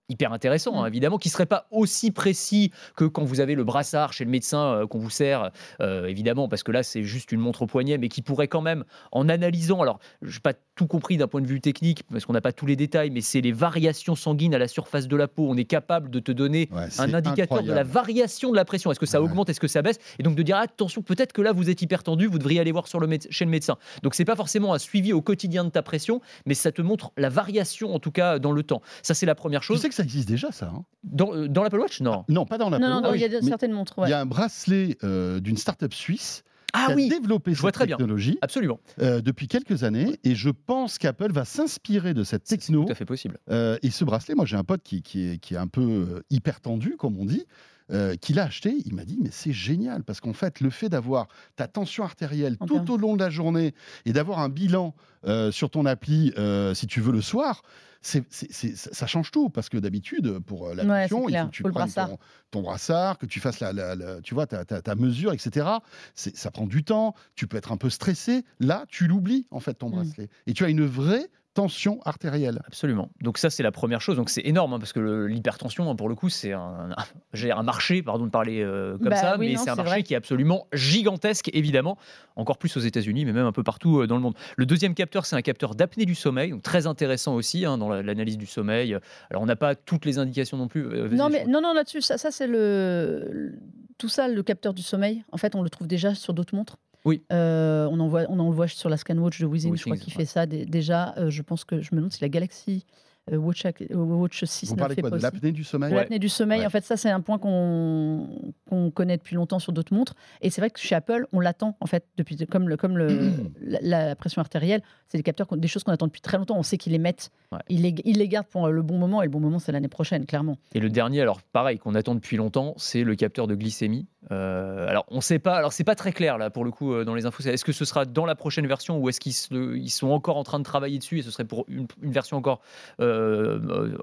[0.09, 0.89] hyper intéressant, hein, Mm.
[0.89, 4.75] évidemment, qui serait pas aussi précis que quand vous avez le brassard chez le médecin
[4.75, 7.99] euh, qu'on vous sert, euh, évidemment, parce que là, c'est juste une montre au poignet,
[7.99, 11.47] mais qui pourrait quand même, en analysant, alors, je pas tout compris d'un point de
[11.47, 14.59] vue technique, parce qu'on n'a pas tous les détails, mais c'est les variations sanguines à
[14.59, 15.47] la surface de la peau.
[15.49, 18.91] On est capable de te donner Ouais, un indicateur de la variation de la pression.
[18.91, 19.29] Est-ce que ça Ouais.
[19.29, 19.99] augmente, est-ce que ça baisse?
[20.19, 22.73] Et donc de dire attention, peut-être que là vous êtes hyper tendu, vous devriez aller
[22.73, 23.77] voir sur le chez le médecin.
[24.03, 27.13] Donc c'est pas forcément un suivi au quotidien de ta pression, mais ça te montre
[27.17, 28.83] la variation en tout cas dans le temps.
[29.03, 29.81] Ça c'est la première Tu chose.
[29.81, 30.85] sais que ça existe déjà, ça hein?
[31.05, 32.25] Dans, euh, dans l'Apple Watch, non.
[32.29, 33.95] Non, pas dans la Non, non, non, Watch, il y a certaines montres.
[33.99, 34.11] Il ouais.
[34.11, 36.43] y a un bracelet euh, d'une start-up suisse
[36.77, 37.97] Ah qui a oui, développé je vois cette très bien.
[37.97, 42.59] technologie absolument, euh, depuis quelques années et je pense qu'Apple va s'inspirer de cette c'est
[42.59, 43.39] techno tout à fait possible.
[43.51, 45.81] Euh, et ce bracelet, moi j'ai un pote qui, qui est, qui est un peu
[45.81, 47.47] euh, hyper tendu, comme on dit,
[47.91, 48.75] euh, qui l'a acheté.
[48.87, 52.57] Il m'a dit, mais c'est génial, parce qu'en fait, le fait d'avoir ta tension artérielle
[52.61, 53.75] En tout au long de la journée
[54.07, 54.95] et d'avoir un bilan
[55.27, 57.63] euh, sur ton appli, euh, si tu veux, le soir,
[58.01, 59.49] ça ça change tout.
[59.49, 61.75] Parce que d'habitude, pour euh, la Ouais, tension, c'est il faut que tu Faut le
[61.75, 62.09] prennes brassard.
[62.11, 62.19] ton,
[62.51, 65.67] ton brassard, que tu fasses la, la- la- tu vois, ta, ta- ta mesure, etc.
[66.15, 68.45] Ça prend du temps, tu peux être un peu stressé.
[68.61, 69.93] Là, tu l'oublies, en fait, ton Mm.
[69.93, 70.29] bracelet.
[70.47, 72.61] Et tu as une vraie tension artérielle.
[72.67, 73.11] Absolument.
[73.23, 74.17] Donc ça, c'est la première chose.
[74.17, 77.05] Donc c'est énorme hein, parce que le- l'hypertension, hein, pour le coup, c'est un, un,
[77.33, 79.75] j'ai un marché, pardon de parler euh, comme Bah ça, oui, mais non, c'est un
[79.75, 80.03] c'est marché vrai.
[80.03, 81.97] qui est absolument gigantesque, évidemment,
[82.37, 84.35] encore plus aux États-Unis, mais même un peu partout euh, dans le monde.
[84.57, 87.89] Le deuxième capteur, c'est un capteur d'apnée du sommeil, donc très intéressant aussi hein, dans
[87.89, 88.99] la- l'analyse du sommeil.
[89.31, 90.85] Alors on n'a pas toutes les indications non plus.
[90.87, 93.59] euh, Non, mais non, non, là-dessus, ça, ça c'est le, le-
[93.97, 95.25] tout ça, le capteur du sommeil.
[95.31, 96.79] En fait, on le trouve déjà sur d'autres montres.
[97.05, 97.23] Oui.
[97.33, 100.01] Euh, on en voit, on en voit sur la ScanWatch de Wizing, je crois ouais.
[100.11, 101.15] fait ça dé- déjà.
[101.19, 102.87] Euh, je pense que je me demande si la Galaxy
[103.33, 105.97] euh, Watch, euh, Watch 6 Vous parlez fait quoi pas de l'apnée du sommeil De
[105.97, 106.67] l'apnée du sommeil, Ouais.
[106.67, 108.29] en fait, ça c'est un point qu'on
[108.69, 110.15] qu'on connaît depuis longtemps sur d'autres montres.
[110.43, 113.31] Et c'est vrai que chez Apple, on l'attend en fait depuis comme le comme le
[113.63, 116.57] la, la pression artérielle, c'est des capteurs, des choses qu'on attend depuis très longtemps.
[116.59, 117.59] On sait qu'ils les mettent, Ouais.
[117.69, 119.89] ils, les, ils les gardent pour le bon moment et le bon moment c'est l'année
[119.89, 120.59] prochaine, clairement.
[120.75, 124.07] Et le dernier, alors pareil, qu'on attend depuis longtemps, c'est le capteur de glycémie.
[124.33, 127.05] Euh, alors on sait pas, alors c'est pas très clair là pour le coup euh,
[127.05, 127.43] dans les infos.
[127.43, 130.39] Est-ce que ce sera dans la prochaine version ou est-ce qu'ils se- ils sont encore
[130.39, 132.63] en train de travailler dessus et ce serait pour une, une version encore
[133.01, 133.99] euh,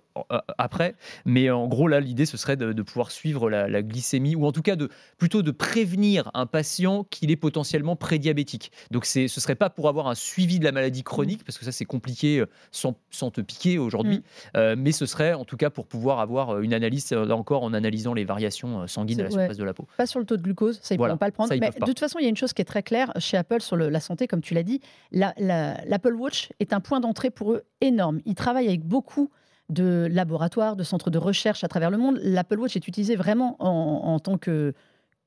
[0.57, 0.95] après?
[1.25, 4.45] Mais en gros là, l'idée ce serait de, de pouvoir suivre la, la glycémie ou
[4.45, 8.71] en tout cas de plutôt de prévenir un patient qu'il est potentiellement prédiabétique.
[8.91, 11.65] Donc c'est, ce serait pas pour avoir un suivi de la maladie chronique parce que
[11.65, 14.23] ça c'est compliqué sans, sans te piquer aujourd'hui.
[14.55, 14.75] Mm.
[14.77, 18.13] Mais ce serait en tout cas pour pouvoir avoir une analyse, là encore en analysant
[18.13, 19.39] les variations sanguines à la ouais.
[19.39, 19.87] surface de la peau.
[19.97, 21.49] Pas sur le taux de glucose, ça ils Voilà, pourront pas le prendre.
[21.49, 21.79] ça, Mais pas.
[21.79, 23.75] de toute façon, il y a une chose qui est très claire chez Apple sur
[23.75, 24.79] le- la santé, comme tu l'as dit.
[25.11, 28.19] la- la- L'Apple Watch est un point d'entrée pour eux énorme.
[28.25, 29.31] Ils travaillent avec beaucoup
[29.69, 32.19] de laboratoires, de centres de recherche à travers le monde.
[32.21, 33.69] L'Apple Watch est utilisé vraiment en,
[34.13, 34.73] en tant que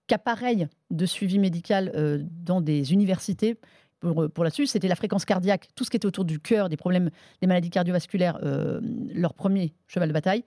[0.07, 3.59] qu'appareil de suivi médical euh, dans des universités.
[4.01, 6.77] Pour, pour là-dessus, c'était la fréquence cardiaque, tout ce qui était autour du cœur, des
[6.77, 7.09] problèmes,
[7.40, 8.81] des maladies cardiovasculaires, euh,
[9.14, 10.44] leur premier cheval de bataille.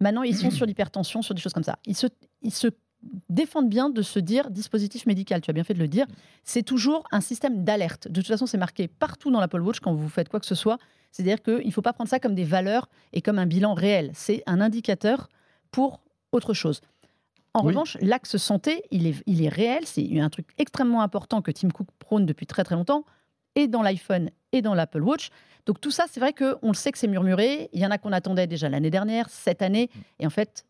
[0.00, 1.78] Maintenant, ils sont sur l'hypertension, sur des choses comme ça.
[1.86, 2.06] Ils se,
[2.42, 2.68] ils se
[3.28, 5.40] défendent bien de se dire dispositif médical.
[5.40, 6.06] Tu as bien fait de le dire.
[6.44, 8.08] C'est toujours un système d'alerte.
[8.08, 10.54] De toute façon, c'est marqué partout dans l'Apple Watch quand vous faites quoi que ce
[10.54, 10.78] soit.
[11.12, 14.10] C'est-à-dire qu'il ne faut pas prendre ça comme des valeurs et comme un bilan réel.
[14.14, 15.28] C'est un indicateur
[15.70, 16.00] pour
[16.32, 16.80] autre chose.
[17.54, 17.68] En Oui.
[17.68, 19.86] revanche, l'axe santé, il est, il est réel.
[19.86, 23.04] C'est un truc extrêmement important que Tim Cook prône depuis très très longtemps,
[23.54, 25.30] et dans l'iPhone et dans l'Apple Watch.
[25.66, 27.70] Donc tout ça, c'est vrai qu'on le sait que c'est murmuré.
[27.72, 29.88] Il y en a qu'on attendait déjà l'année dernière, cette année.
[30.20, 30.64] Et en fait,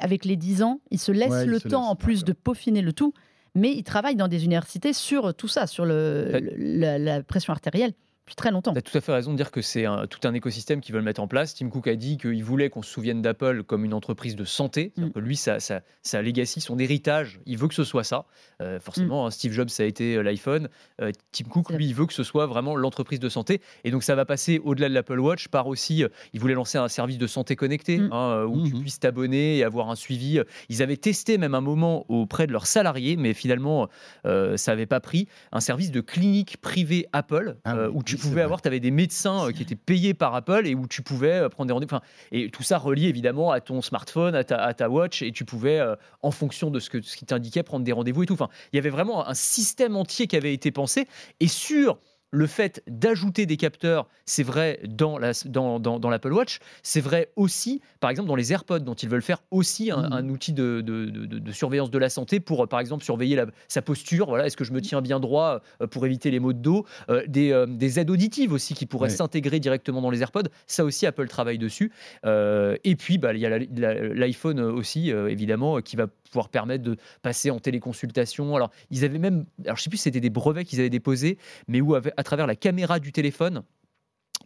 [0.00, 2.32] avec les 10 ans, ils se laissent Ouais, le se temps laissent, en plus de
[2.32, 3.12] peaufiner le tout.
[3.54, 6.40] Mais ils travaillent dans des universités sur tout ça, sur le, Ouais.
[6.40, 7.92] le- la, la pression artérielle,
[8.24, 8.72] depuis très longtemps.
[8.72, 10.94] Tu as tout à fait raison de dire que c'est un- tout un écosystème qu'ils
[10.94, 11.54] veulent mettre en place.
[11.54, 14.92] Tim Cook a dit qu'il voulait qu'on se souvienne d'Apple comme une entreprise de santé.
[14.96, 15.10] Mm.
[15.10, 18.26] que lui, sa, sa, sa legacy, son héritage, il veut que ce soit ça.
[18.60, 20.68] Euh, forcément, hein, Steve Jobs, ça a été euh, l'iPhone.
[21.00, 23.60] Euh, Tim Cook, lui, il veut que ce soit vraiment l'entreprise de santé.
[23.82, 26.78] Et donc, ça va passer au-delà de l'Apple Watch par aussi, euh, il voulait lancer
[26.78, 28.12] un service de santé connecté Mm.
[28.12, 28.80] hein, où tu Mhm.
[28.82, 30.40] puisses t'abonner et avoir un suivi.
[30.68, 33.88] Ils avaient testé même un moment auprès de leurs salariés, mais finalement,
[34.26, 35.26] euh, ça n'avait pas pris.
[35.50, 38.90] Un service de clinique privée Apple Ah euh, où tu pouvais avoir, tu avais des
[38.90, 41.94] médecins euh, qui étaient payés par Apple et où tu pouvais euh, prendre des rendez-vous.
[41.94, 45.32] Enfin, et tout ça relié évidemment à ton smartphone, à ta, à ta watch, et
[45.32, 48.26] tu pouvais, euh, en fonction de ce, que, ce qui t'indiquait, prendre des rendez-vous et
[48.26, 48.34] tout.
[48.34, 51.06] Enfin, il y avait vraiment un système entier qui avait été pensé.
[51.40, 51.98] Et sur
[52.34, 57.02] le fait d'ajouter des capteurs, c'est vrai dans la- dans- dans- dans l'Apple Watch, c'est
[57.02, 60.54] vrai aussi, par exemple, dans les AirPods, dont ils veulent faire aussi un, un outil
[60.54, 63.46] de, de- de- de- de surveillance de la santé pour, euh, par exemple, surveiller la-
[63.68, 64.26] sa posture.
[64.28, 66.86] Voilà, est-ce que je me tiens bien droit euh, pour éviter les maux de dos?
[67.10, 70.48] Euh, des, euh, des aides auditives aussi qui pourraient s'intégrer directement dans les AirPods.
[70.66, 71.92] Ça aussi, Apple travaille dessus.
[72.24, 76.96] Euh, et puis, bah, il y a l'iPhone aussi, évidemment, qui va pouvoir permettre de
[77.22, 78.56] passer en téléconsultation.
[78.56, 81.38] Alors, ils avaient même, alors je sais plus si c'était des brevets qu'ils avaient déposés,
[81.68, 83.62] mais où à travers la caméra du téléphone,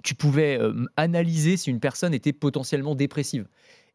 [0.02, 3.48] tu pouvais euh, analyser si une personne était potentiellement dépressive.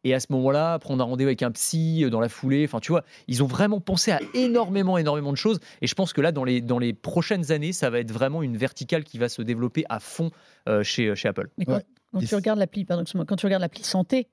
[0.04, 2.64] Et à ce moment-là, prendre un rendez-vous avec un psy euh, dans la foulée.
[2.64, 5.60] Enfin, tu vois, ils ont vraiment pensé à énormément, énormément de choses.
[5.80, 8.42] Et je pense que là, dans les, dans les prochaines années, ça va être vraiment
[8.42, 10.30] une verticale qui va se développer à fond
[10.68, 11.48] euh, chez, chez Apple.
[11.56, 11.84] Mais quand, Ouais.
[12.12, 14.26] quand Et tu regardes l'appli, pardon, excuse-moi, quand tu regardes l'appli santé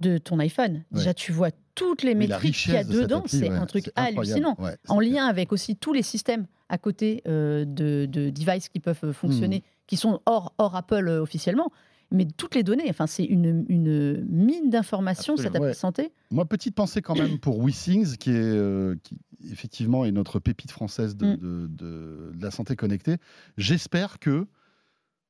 [0.00, 3.18] de ton iPhone, déjà tu vois toutes les Mais métriques qu'il y a de dedans,
[3.20, 4.54] appli, c'est ouais, un truc hallucinant.
[4.58, 8.80] Ouais, En lien avec aussi tous les systèmes à côté euh, de, de devices qui
[8.80, 9.86] peuvent euh, fonctionner, Hmm.
[9.86, 11.70] qui sont hors, hors Apple euh, officiellement.
[12.12, 16.12] Mais toutes les données, enfin, c'est une, une mine d'informations, cette appli santé.
[16.30, 19.18] Moi, petite pensée quand même pour WeSings, qui est euh, qui,
[19.50, 21.36] effectivement est notre pépite française de, Mm.
[21.40, 23.16] de- de la santé connectée.
[23.56, 24.46] J'espère que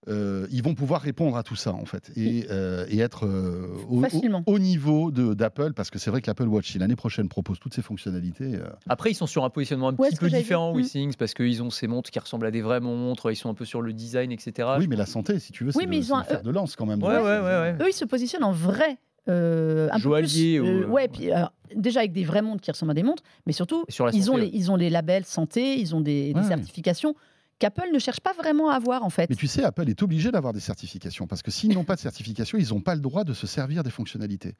[0.08, 3.66] euh, ils vont pouvoir répondre à tout ça en fait et, euh, et être euh,
[3.90, 4.42] au, au- Facilement.
[4.46, 7.58] au niveau de- d'Apple, parce que c'est vrai que l'Apple Watch, si l'année prochaine propose
[7.58, 10.72] toutes ces fonctionnalités, euh, Après, ils sont sur un positionnement un Ouais, petit peu différent,
[10.72, 10.82] vu.
[10.84, 11.10] Mm.
[11.18, 13.64] Parce qu'ils ont ces montres qui ressemblent à des vraies montres, ils sont un peu
[13.64, 14.68] sur le design, etc.
[14.78, 16.42] oui, mais la santé, si tu veux, c'est Oui, mais le, ils le un- fer
[16.42, 17.02] de lance quand même.
[17.02, 17.76] Ouais, ouais, ouais, ouais.
[17.80, 18.98] Eux, ils se positionnent en vrai.
[19.28, 22.60] euh, un peu Joaillier plus, euh, ou- ouais, puis, alors, déjà avec des vraies montres
[22.62, 24.88] qui ressemblent à des montres, mais surtout, sur ils ont, santé, les, ils ont les
[24.88, 26.46] labels santé, ils ont des, des Ouais.
[26.46, 27.16] certifications
[27.58, 29.30] qu'Apple ne cherche pas vraiment à avoir en fait.
[29.30, 32.00] Mais tu sais, Apple est obligé d'avoir des certifications parce que s'ils n'ont pas de
[32.00, 34.54] certification, ils n'ont pas le droit de se servir des fonctionnalités.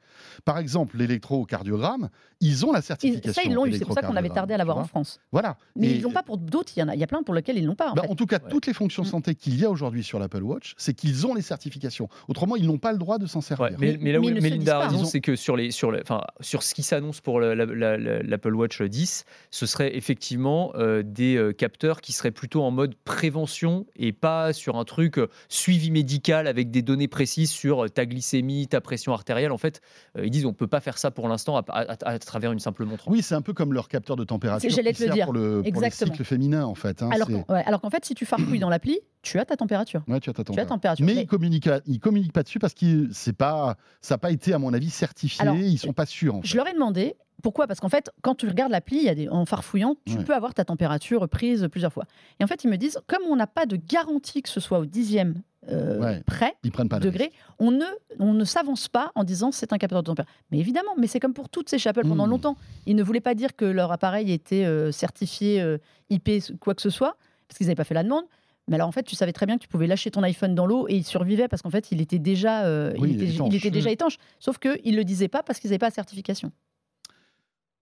[0.45, 3.33] Par exemple, l'électrocardiogramme, ils ont la certification.
[3.33, 5.19] ça, ils l'ont eu, c'est pour ça qu'on avait tardé à l'avoir en France.
[5.31, 5.57] Voilà.
[5.75, 7.23] Mais Et- ils l'ont pas pour d'autres, il y en a, il y a plein
[7.23, 8.09] pour lesquels ils l'ont pas en bah, fait.
[8.11, 8.49] en tout cas, Ouais.
[8.49, 9.07] toutes les fonctions Mm.
[9.07, 12.09] santé qu'il y a aujourd'hui sur l'Apple Watch, c'est qu'ils ont les certifications.
[12.27, 13.77] Autrement, ils n'ont pas le droit de s'en servir.
[13.79, 15.71] Ouais, mais, là où mais ils ne se Melinda disent a c'est que sur, les,
[15.71, 19.25] sur, le- enfin, sur ce qui s'annonce pour la- la- la- la- l'Apple Watch 10,
[19.51, 24.53] ce serait effectivement euh, des euh, capteurs qui seraient plutôt en mode prévention et pas
[24.53, 28.81] sur un truc euh, suivi médical avec des données précises sur euh, ta glycémie, ta
[28.81, 29.51] pression artérielle.
[29.51, 29.81] En fait,
[30.17, 32.59] euh, ils disent on peut pas faire ça pour l'instant à, à- à travers une
[32.59, 33.05] simple montre.
[33.07, 35.25] Oui, c'est un peu comme leur capteur de température qui te le dire.
[35.25, 35.81] pour le, pour
[36.25, 37.01] féminin, en fait.
[37.01, 37.09] hein.
[37.11, 40.03] alors qu'en ouais, alors qu'en fait, si tu farfouilles dans l'appli, tu as ta température.
[40.07, 40.67] Ouais, tu as ta Tu as ta température.
[40.69, 41.05] température.
[41.05, 44.31] Mais Mais- ils communiquent, ils communiquent pas dessus parce que c'est pas, ça n'a pas
[44.31, 45.41] été à mon avis certifié.
[45.41, 46.35] Alors, ils sont pas sûrs.
[46.35, 46.47] En fait.
[46.47, 49.15] Je leur ai demandé pourquoi, parce qu'en fait, quand tu regardes l'appli, il y a
[49.15, 50.23] des, en farfouillant, tu Ouais.
[50.23, 52.05] peux avoir ta température prise plusieurs fois.
[52.39, 54.79] Et en fait, ils me disent, comme on n'a pas de garantie que ce soit
[54.79, 55.35] au dixième
[55.69, 56.23] euh, Ouais.
[56.25, 57.83] près, Ils prennent pas le degré, on ne,
[58.19, 60.33] on ne s'avance pas en disant c'est un capteur de température.
[60.51, 62.29] Mais évidemment, mais c'est comme pour toutes ces Apple pendant Mm.
[62.29, 62.57] longtemps.
[62.85, 65.77] Ils ne voulaient pas dire que leur appareil était euh, certifié euh,
[66.09, 66.29] IP,
[66.61, 68.23] quoi que ce soit, parce qu'ils n'avaient pas fait la demande.
[68.69, 70.65] Mais alors en fait, tu savais très bien que tu pouvais lâcher ton iPhone dans
[70.67, 73.47] l'eau et il survivait parce qu'en fait, il était déjà, euh, Oui, il était, étanche.
[73.51, 73.93] il était déjà Mm.
[73.93, 74.17] étanche.
[74.39, 76.51] Sauf qu'ils ne le disaient pas parce qu'ils n'avaient pas la certification.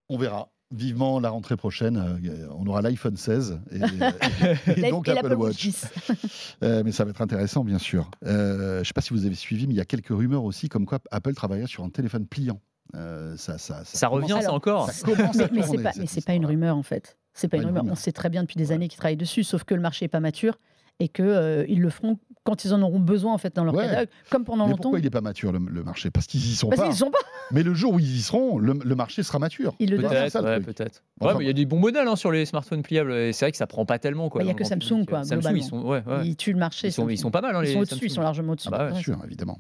[0.10, 0.50] On verra.
[0.72, 3.80] Vivement la rentrée prochaine, euh, on aura l'iPhone 16 et,
[4.90, 5.62] donc l'Apple Watch.
[5.62, 5.86] 10.
[6.64, 8.10] Euh, mais ça va être intéressant, bien sûr.
[8.26, 10.44] Euh, je ne sais pas si vous avez suivi, mais il y a quelques rumeurs
[10.44, 12.62] aussi comme quoi Apple travaillerait sur un téléphone pliant.
[12.96, 14.90] Euh, ça, ça, Ça revient, ça encore.
[15.06, 15.14] mais
[15.52, 15.62] mais
[16.08, 17.18] c'est pas, mais une rumeur en fait.
[17.34, 17.84] C'est pas Pas une une rumeur.
[17.84, 17.94] rumeur.
[17.94, 18.76] On sait très bien depuis des Ouais.
[18.76, 20.58] années qu'ils travaillent dessus, sauf que le marché est pas mature
[21.00, 23.74] et que euh, ils le feront quand ils en auront besoin en fait dans leur
[23.76, 23.84] Ouais.
[23.86, 24.84] catalogue, comme pendant Mais longtemps.
[24.84, 26.10] pourquoi il n'est pas mature le, le marché?
[26.12, 26.88] Parce qu'ils y sont Parce pas.
[26.88, 27.18] qu'ils sont pas.
[27.52, 29.76] Mais le jour où ils y seront, le, le marché sera mature.
[29.80, 30.66] Ils le Peut-être, le ouais, truc.
[30.78, 31.04] peut-être.
[31.20, 33.12] Enfin, Ouais, mais il y a des bons modèles hein, sur les smartphones pliables.
[33.12, 34.30] Et c'est vrai que ça prend pas tellement.
[34.30, 35.10] quoi, Bah, il y a que Samsung, public.
[35.10, 35.58] quoi, Samsung, globalement.
[35.60, 36.28] ils sont, ouais, ouais.
[36.28, 36.88] Ils tuent le marché.
[36.88, 37.12] Ils sont, Samsung.
[37.14, 37.56] ils sont pas mal.
[37.56, 38.16] hein, Ils les sont au-dessus, ils Samsung.
[38.16, 38.70] sont largement au-dessus.
[38.72, 38.92] Ah bah ouais.
[38.92, 39.60] Bien sûr, évidemment.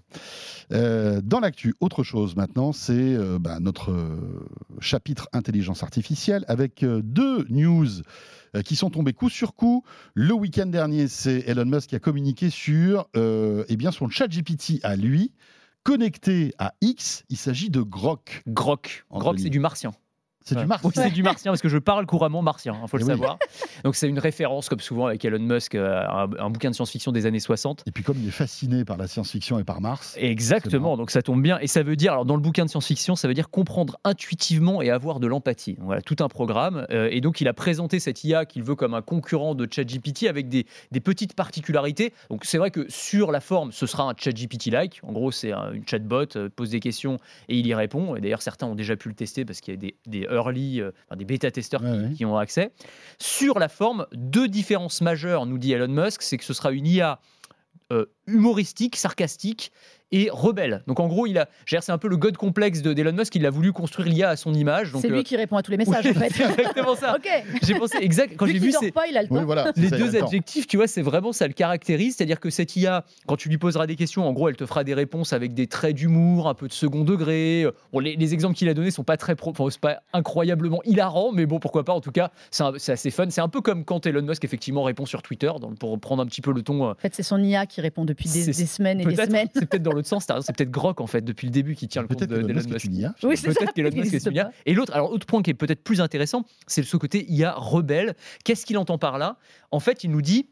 [0.71, 4.47] Euh, dans l'actu, autre chose maintenant, c'est euh, bah, notre euh,
[4.79, 7.85] chapitre intelligence artificielle avec euh, deux news
[8.55, 9.83] euh, qui sont tombées coup sur coup.
[10.13, 12.74] Le week-end dernier, c'est Elon Musk qui a communiqué sur
[13.15, 15.31] euh, eh bien son chat GPT à lui,
[15.83, 17.23] connecté à X.
[17.29, 18.43] Il s'agit de Grok.
[18.47, 19.05] Grok.
[19.11, 19.93] Grok, c'est du martien.
[20.47, 20.81] C'est du Mars.
[20.83, 23.11] Oui, c'est du martien parce que je parle couramment martien, il faut le Eh oui.
[23.13, 23.39] savoir.
[23.83, 27.11] Donc c'est une référence, comme souvent avec Elon Musk, euh, un, un bouquin de science-fiction
[27.11, 27.83] des années 60.
[27.87, 31.21] Et puis comme il est fasciné par la science-fiction et par Mars, Exactement, donc ça
[31.23, 31.57] tombe bien.
[31.59, 34.81] Et ça veut dire, alors dans le bouquin de science-fiction, ça veut dire comprendre intuitivement
[34.83, 35.77] et avoir de l'empathie.
[35.79, 36.85] Voilà, tout un programme.
[36.91, 40.27] Euh, et donc il a présenté cette IA qu'il veut comme un concurrent de ChatGPT
[40.27, 42.13] avec des, des petites particularités.
[42.29, 44.99] Donc c'est vrai que sur la forme, ce sera un ChatGPT-like.
[45.03, 47.17] En gros, c'est un- une chatbot, euh, pose des questions
[47.49, 48.15] et il y répond.
[48.15, 50.81] Et d'ailleurs, certains ont déjà pu le tester parce qu'il y a des, des early,
[50.81, 52.09] euh, enfin, des bêta-testeurs Ouais, ouais.
[52.09, 52.71] qui, qui ont accès.
[53.19, 56.85] Sur la forme, deux différences majeures, nous dit Elon Musk, c'est que ce sera une
[56.87, 57.19] IA
[57.91, 59.71] euh, humoristique, sarcastique
[60.11, 60.83] et rebelle.
[60.85, 63.33] Donc en gros, il a, j'ai- c'est un peu le god complexe de d'Elon Musk.
[63.35, 64.91] Il a voulu construire l'IA à son image.
[65.01, 66.29] C'est euh, lui qui répond à tous les messages, oui, en fait.
[66.31, 67.15] c'est exactement ça.
[67.17, 67.27] ok.
[67.63, 69.35] J'ai pensé exact quand Vu j'ai vu ces, pas, il a le temps.
[69.39, 69.71] Oui, voilà.
[69.75, 70.27] les ça, deux le temps.
[70.27, 72.15] adjectifs, tu vois, c'est vraiment ça le caractérise.
[72.15, 74.83] C'est-à-dire que cette IA, quand tu lui poseras des questions, en gros, elle te fera
[74.83, 77.65] des réponses avec des traits d'humour, un peu de second degré.
[77.91, 80.81] Bon, les, les exemples qu'il a donnés sont pas très, pro, enfin, c'est pas incroyablement
[80.85, 81.93] hilarants, mais bon, pourquoi pas.
[81.93, 83.25] En tout cas, c'est assez fun.
[83.31, 86.27] C'est un peu comme quand Elon Musk effectivement répond sur Twitter, dans- pour prendre un
[86.27, 86.85] petit peu le ton.
[86.85, 89.47] euh, En fait, c'est son IA qui répond depuis des, semaines et des Peut-être, semaines.
[89.53, 90.25] c'est peut-être dans l'autre sens.
[90.25, 92.69] C'est peut-être Grok en fait depuis le début qui tient le compte d'Elon Musk.
[93.23, 93.59] Oui, c'est ça.
[93.59, 94.51] Peut-être qu'Elon Il Musk est une IA.
[94.65, 98.15] Et l'autre, alors autre point qui est peut-être plus intéressant, c'est ce côté IA rebelle.
[98.43, 99.37] Qu'est-ce qu'il entend par là?
[99.71, 100.49] En fait, il nous dit.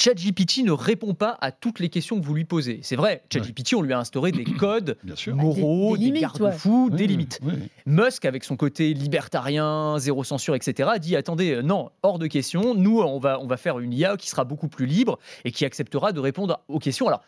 [0.00, 2.80] ChatGPT ne répond pas à toutes les questions que vous lui posez.
[2.82, 4.96] C'est vrai, ChatGPT, on lui a instauré des codes
[5.28, 7.38] moraux, Des- des, des limites, garde-fous, des limites.
[7.42, 7.52] oui.
[7.86, 12.74] Musk, avec son côté libertarien, zéro censure, etc., dit attendez, euh, non, hors de question.
[12.74, 15.64] Nous, on va, on va faire une IA qui sera beaucoup plus libre et qui
[15.64, 17.06] acceptera de répondre aux questions.
[17.06, 17.22] Alors.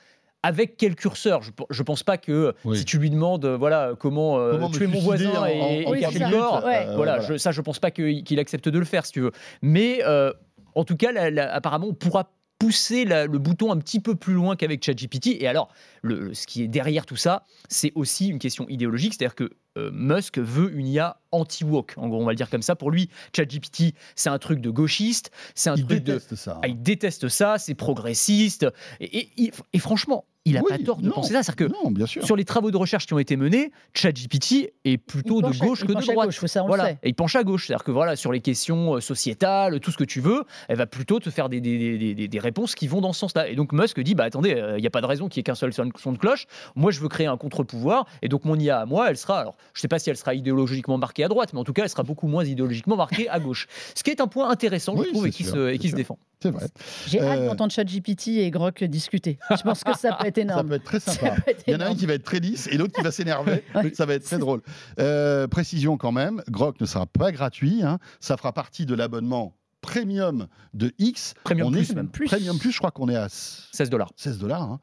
[0.45, 1.41] Avec quel curseur?
[1.43, 2.77] Je ne pense pas que Oui.
[2.77, 5.61] si tu lui demandes euh, voilà comment, euh, Comment me tuer mon voisin en- et,
[5.87, 6.79] en- et Oui, corps, Ouais.
[6.89, 7.21] Euh, voilà, voilà.
[7.21, 9.31] je- ça je pense pas qu'il qu'il accepte de le faire si tu veux.
[9.63, 10.33] Mais euh,
[10.75, 11.11] en tout cas,
[11.53, 12.29] apparemment, on pourra
[12.63, 15.37] pousser la- le bouton un petit peu plus loin qu'avec ChatGPT.
[15.41, 15.69] Et alors,
[16.03, 19.91] le, ce qui est derrière tout ça, c'est aussi une question idéologique, c'est-à-dire que euh,
[19.93, 21.95] Musk veut une IA anti-woke.
[21.97, 22.77] En gros, on va le dire comme ça.
[22.77, 26.13] Pour lui, ChatGPT, c'est un truc de gauchiste, c'est un Il truc de...
[26.13, 26.61] déteste ça.
[26.63, 28.67] Ah, il déteste ça, c'est progressiste.
[29.01, 31.43] Et, et- et- et franchement, il n'a Oui, pas tort de non, penser ça.
[31.43, 32.25] C'est-à-dire que Non, bien sûr.
[32.25, 35.83] sur les travaux de recherche qui ont été menés, ChatGPT est plutôt de à- gauche
[35.83, 36.27] que de penche à droite.
[36.29, 36.91] gauche, ça, voilà.
[36.93, 37.67] Et il penche à gauche.
[37.67, 40.87] C'est-à-dire que voilà, sur les questions euh, sociétales, tout ce que tu veux, elle va
[40.87, 43.49] plutôt te faire des, des, des- des- des réponses qui vont dans ce sens-là.
[43.49, 45.45] Et donc Musk dit bah attendez, il n'y a pas de raison qu'il y ait
[45.45, 46.47] qu'un seul son de cloche.
[46.75, 48.07] Moi, je veux créer un contre-pouvoir.
[48.23, 49.39] Et donc mon IA à moi, elle sera.
[49.41, 51.85] Alors, je sais pas si elle sera idéologiquement marquée à droite, mais en tout cas,
[51.85, 53.67] elle sera beaucoup moins idéologiquement marquée à gauche.
[53.95, 55.79] Ce qui est un point intéressant, Oui, je trouve, et qui, sûr, se, et c'est
[55.79, 55.97] qui se sûr.
[55.99, 56.19] défend.
[56.43, 56.67] C'est vrai.
[57.07, 59.39] J'ai hâte Euh, d'entendre ChatGPT et Grok discuter.
[59.57, 60.69] Je pense que ça peut être Ça énorme.
[60.69, 61.37] peut être très sympa.
[61.47, 63.11] être Il y en a un qui va être très lisse et l'autre qui va
[63.13, 63.63] s'énerver.
[63.75, 63.93] Ouais.
[63.95, 64.61] Ça va être très drôle.
[64.99, 67.83] Euh, précision quand même, Grok ne sera pas gratuit.
[67.83, 67.99] hein.
[68.21, 71.35] Ça fera partie de l'abonnement premium de X.
[71.45, 72.09] Premium on plus est, même.
[72.09, 72.27] Plus.
[72.27, 74.11] Premium plus, je crois qu'on est à 16 dollars.
[74.17, 74.63] 16 dollars.
[74.63, 74.81] hein.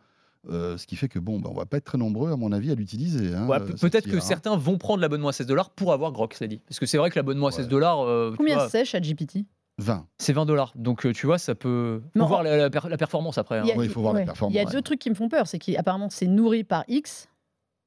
[0.49, 2.51] Euh, ce qui fait que bon, bah, on va pas être très nombreux à mon
[2.53, 3.33] avis à l'utiliser.
[3.35, 4.21] hein, Ouais, Peut-être que hein.
[4.21, 6.61] certains vont prendre l'abonnement à 16 dollars pour avoir Grok, ça dit.
[6.67, 7.69] Parce que c'est vrai que l'abonnement à 16 Ouais.
[7.71, 9.45] dollars, euh, Combien vois, c'est ChatGPT?
[9.79, 10.07] 20.
[10.17, 10.71] c'est 20 dollars.
[10.75, 12.01] Donc euh, tu vois, ça peut.
[12.13, 12.25] Faut Non.
[12.27, 13.57] voir la, la per- la performance après.
[13.59, 13.63] hein.
[13.65, 14.71] Il y a- Oui, il faut voir la performance, Il y a ouais.
[14.71, 15.47] deux trucs qui me font peur.
[15.47, 17.27] C'est qu'apparemment, c'est nourri par X.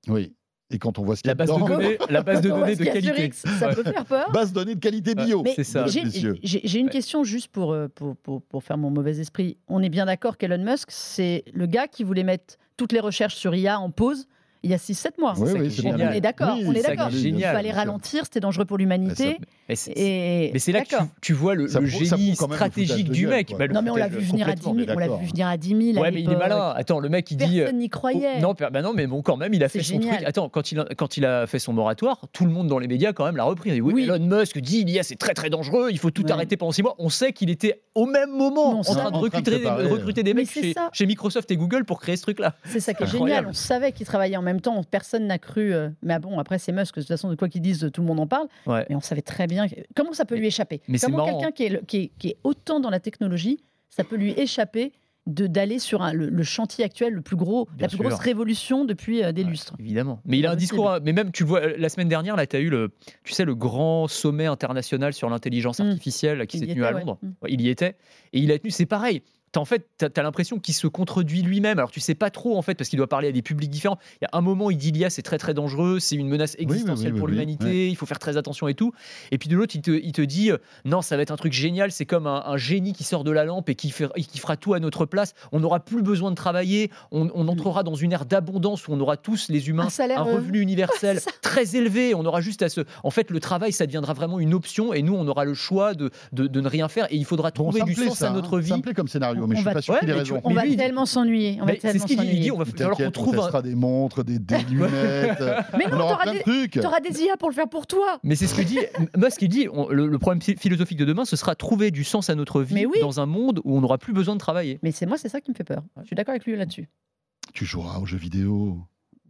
[0.08, 0.34] Oui.
[0.74, 2.48] Et quand on voit ce qu'il y La a base de données, la base de
[2.48, 3.24] données de qualité.
[3.26, 4.30] X, ça peut faire peur.
[4.32, 5.42] base de données de qualité bio.
[5.42, 5.84] Mais C'est ça.
[5.86, 6.90] j'ai- une Ouais.
[6.90, 9.58] question juste pour, euh, pour, pour, pour faire mon mauvais esprit.
[9.68, 13.34] On est bien d'accord qu'Elon Musk, c'est le gars qui voulait mettre toutes les recherches
[13.36, 14.26] sur IA en pause
[14.62, 15.34] il y a 6-7 mois.
[15.38, 15.86] Oui, oui, est.
[15.92, 17.08] On est d'accord, Oui, on est d'accord.
[17.12, 19.38] Il fallait ralentir, c'était dangereux pour l'humanité.
[19.68, 23.30] Mais c'est- là que tu, vois le, Ça le prouve- ça génie stratégique du gueule,
[23.30, 23.54] mec.
[23.58, 24.70] Bah, Non, mais on l'a vu venir à 10 000.
[24.74, 25.98] complètement, On l'a vu venir à 10 000.
[25.98, 26.72] à Ouais, mais il est malin.
[26.76, 27.60] Attends, le mec, il dit.
[27.60, 28.40] euh, Personne n'y Oh, croyait.
[28.40, 30.16] non, per- bah non, mais bon, quand même, il a fait son génial.
[30.16, 30.28] truc.
[30.28, 32.88] Attends, quand il, a, quand il a fait son moratoire, tout le monde dans les
[32.88, 33.70] médias, quand même, l'a repris.
[33.70, 34.04] Il a dit, oui, Oui.
[34.04, 36.32] Elon Musk dit l'IA, c'est très très dangereux, il faut tout Ouais.
[36.32, 36.94] arrêter pendant six mois.
[36.98, 39.50] On sait qu'il était au même moment Non, en train de En train de recruter,
[40.22, 40.48] des- mecs
[40.92, 42.54] chez, Microsoft et Google pour créer ce truc-là.
[42.64, 43.46] C'est ça qui est génial.
[43.48, 44.82] On savait qu'ils travaillaient en même temps.
[44.84, 45.72] Personne n'a cru.
[45.72, 46.96] euh, Mais ah bon, après, c'est Musk.
[46.96, 48.48] De toute façon, de quoi qu'ils disent, tout le monde en parle.
[48.66, 48.84] Ouais.
[48.90, 49.68] Mais on savait très bien.
[49.68, 50.80] que- Comment ça peut lui échapper?
[50.88, 53.58] mais Comment quelqu'un qui, est le- qui, est, qui est autant dans la technologie,
[53.90, 54.92] ça peut lui échapper
[55.28, 58.04] de d'aller sur un- le, le chantier actuel, le plus gros, Bien la plus sûr.
[58.08, 59.76] grosse révolution depuis euh, des Ouais, lustres?
[59.78, 60.20] Évidemment.
[60.24, 62.56] Mais il a un discours, mais même tu le vois, la semaine dernière, là, tu
[62.56, 62.90] as eu le,
[63.22, 65.82] tu sais, le grand sommet international sur l'intelligence Mm.
[65.90, 66.98] artificielle qui s'est tenu à était.
[67.00, 67.18] Londres.
[67.22, 67.28] Mm.
[67.42, 67.94] Ouais, il y était.
[68.32, 69.22] Et il a tenu, c'est pareil.
[69.52, 71.78] T'as- en fait, tu as, l'impression qu'il se contredit lui-même.
[71.78, 73.98] Alors, tu sais pas trop, en fait, parce qu'il doit parler à des publics différents.
[74.20, 76.56] Il y a un moment, il dit l'IA, c'est très, très dangereux, c'est une menace
[76.58, 78.92] oui, oui, existentielle oui, pour oui, l'humanité, il faut faire très attention et tout.
[79.30, 81.36] Et puis de l'autre, il te, il te dit, euh, non, ça va être un
[81.36, 84.08] truc génial, c'est comme un, un génie qui sort de la lampe et qui, fait,
[84.16, 85.34] et qui fera tout à notre place.
[85.52, 89.00] On n'aura plus besoin de travailler, on, on entrera dans une ère d'abondance où on
[89.00, 91.30] aura tous, les humains, Un salaire, un euh, revenu universel ça.
[91.42, 92.14] très élevé.
[92.14, 92.80] On aura juste à se.
[93.04, 95.94] En fait, le travail, ça deviendra vraiment une option et nous, on aura le choix
[95.94, 98.28] de, de, de ne rien faire et il faudra Bon, trouver du plaît, sens ça,
[98.28, 98.34] à hein.
[98.34, 98.68] notre vie.
[98.70, 100.10] Ça me plaît comme scénario, On- mais je on suis va- pas sûr Ouais, qu'il
[100.10, 100.42] ait mais tu- raison.
[100.44, 101.58] On Mais va lui, il- tellement s'ennuyer.
[101.60, 102.26] On va Mais c'est ce qu'il dit.
[102.32, 104.38] Il dit, on va falloir qu'on on des montres, des,
[104.70, 105.42] lunettes.
[105.78, 106.24] Mais on non, aura
[106.80, 108.18] t'auras des, IA pour le faire pour toi.
[108.22, 108.78] Mais c'est ce que dit
[109.16, 109.42] Musk.
[109.42, 112.62] Il dit le, problème phil- philosophique de demain, ce sera trouver du sens à notre
[112.62, 114.78] vie dans un monde où on n'aura plus besoin de travailler.
[114.82, 115.82] Mais c'est moi, c'est ça qui me fait peur.
[116.00, 116.88] Je suis d'accord avec lui là-dessus.
[117.54, 118.78] Tu joueras aux jeux vidéo.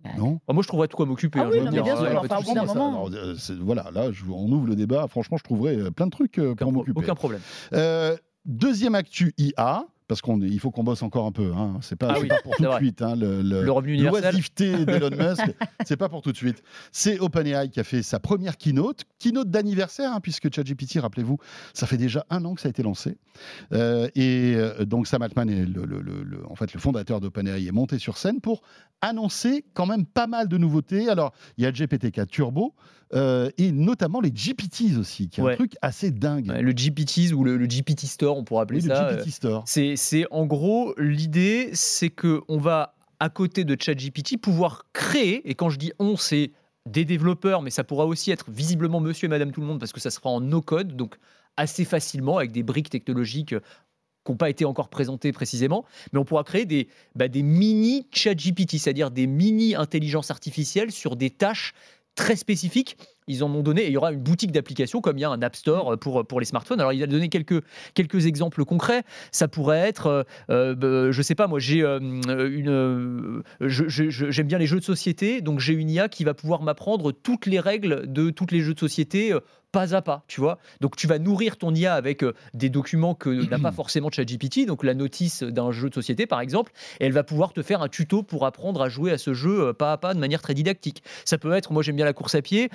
[0.04, 0.40] Bah, Non?
[0.46, 1.38] Enfin, moi, je trouverais de quoi m'occuper.
[1.40, 4.74] Ah hein, oui, bien sûr, enfin, ça, alors, c'est- voilà, là, je- on ouvre le
[4.74, 5.06] débat.
[5.06, 6.98] Franchement, je trouverai euh, plein de trucs euh, pour m'occuper.
[7.00, 7.40] aucun problème.
[7.72, 11.52] Euh, deuxième actu IA, parce qu'il faut qu'on bosse encore un peu.
[11.56, 11.78] Hein.
[11.80, 13.02] C'est pas, Ah c'est oui, pas pour tout de suite.
[13.02, 14.22] hein, le, le- Le revenu universel.
[14.22, 15.42] L'oisiveté d'Elon Musk,
[15.86, 16.62] c'est pas pour tout de suite.
[16.90, 21.38] C'est OpenAI qui a fait sa première keynote, keynote d'anniversaire, hein, puisque ChatGPT, rappelez-vous,
[21.74, 23.16] ça fait déjà un an que ça a été lancé.
[23.72, 27.20] Euh, et euh, donc Sam Altman, est le, le- le- le- en fait, le fondateur
[27.20, 28.62] d'OpenAI, est monté sur scène pour
[29.00, 31.08] annoncer quand même pas mal de nouveautés.
[31.08, 32.74] Alors, il y a le GPT-4 Turbo
[33.14, 35.52] euh, et notamment les GPTs aussi, qui est Ouais.
[35.52, 36.48] un truc assez dingue.
[36.48, 39.08] Ouais, Le GPTs ou le, le GPT Store, on pourrait appeler Oui, le ça.
[39.08, 39.64] euh, GPT Store.
[39.66, 45.48] C'est, c'est en gros l'idée, c'est que on va à côté de ChatGPT pouvoir créer.
[45.48, 46.52] Et quand je dis on, c'est
[46.90, 49.92] des développeurs, mais ça pourra aussi être visiblement Monsieur et Madame tout le monde parce
[49.92, 51.16] que ça sera en no code, donc
[51.56, 53.52] assez facilement avec des briques technologiques.
[53.52, 53.60] euh,
[54.24, 58.06] qui n'ont pas été encore présentées précisément, mais on pourra créer des, bah, des mini
[58.12, 61.74] ChatGPT, c'est-à-dire des mini intelligences artificielles sur des tâches
[62.14, 62.96] très spécifiques.
[63.28, 65.30] Ils en ont donné, et il y aura une boutique d'applications comme il y a
[65.30, 66.80] un App Store pour, pour les smartphones.
[66.80, 67.62] Alors, il a donné quelques,
[67.94, 69.02] quelques exemples concrets.
[69.30, 72.68] Ça pourrait être, euh, euh, bah, je sais pas, moi, j'ai euh, une.
[72.68, 76.62] euh, je- J'aime bien les jeux de société, donc j'ai une IA qui va pouvoir
[76.62, 79.34] m'apprendre toutes les règles de tous les jeux de société.
[79.72, 80.58] pas à pas, tu vois.
[80.82, 84.66] Donc tu vas nourrir ton IA avec euh, des documents que n'a pas forcément ChatGPT,
[84.66, 87.80] donc la notice d'un jeu de société par exemple, et elle va pouvoir te faire
[87.80, 90.42] un tuto pour apprendre à jouer à ce jeu euh, pas à pas de manière
[90.42, 91.02] très didactique.
[91.24, 92.68] Ça peut être, moi j'aime bien la course à pied,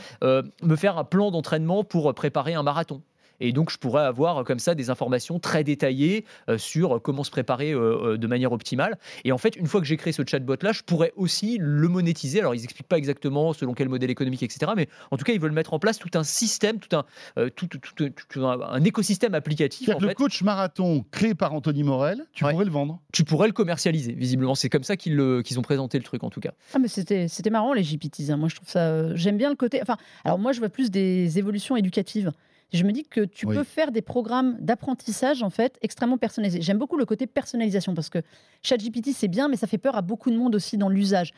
[0.62, 3.02] me faire un plan d'entraînement pour euh, préparer un marathon.
[3.40, 7.00] Et donc, je pourrais avoir euh, comme ça des informations très détaillées euh, sur euh,
[7.00, 8.98] comment se préparer de manière optimale.
[9.24, 12.40] Et en fait, une fois que j'ai créé ce chatbot-là, je pourrais aussi le monétiser.
[12.40, 14.72] Alors, ils n'expliquent pas exactement selon quel modèle économique, etc.
[14.76, 17.06] Mais en tout cas, ils veulent mettre en place tout un système, tout un,
[17.38, 19.90] euh, tout, tout- tout- tout un, un écosystème applicatif.
[19.90, 20.16] En le fait.
[20.16, 22.52] coach marathon créé par Anthony Morel, tu Ouais.
[22.52, 23.00] pourrais le vendre.
[23.14, 24.56] Tu pourrais le commercialiser, visiblement.
[24.56, 26.52] C'est comme ça qu'ils le- qu'ils ont présenté le truc, en tout cas.
[26.74, 28.30] Ah, mais c'était c'était marrant les GPTs.
[28.32, 28.38] hein.
[28.38, 28.80] Moi, je trouve ça.
[28.88, 29.80] euh, J'aime bien le côté.
[29.82, 32.32] Enfin, alors moi, je vois plus des évolutions éducatives.
[32.74, 33.56] Je me dis que tu Oui.
[33.56, 36.62] peux faire des programmes d'apprentissage en fait extrêmement personnalisés.
[36.62, 38.20] J'aime beaucoup le côté personnalisation parce que
[38.62, 41.32] ChatGPT c'est bien, mais ça fait peur à beaucoup de monde aussi dans l'usage.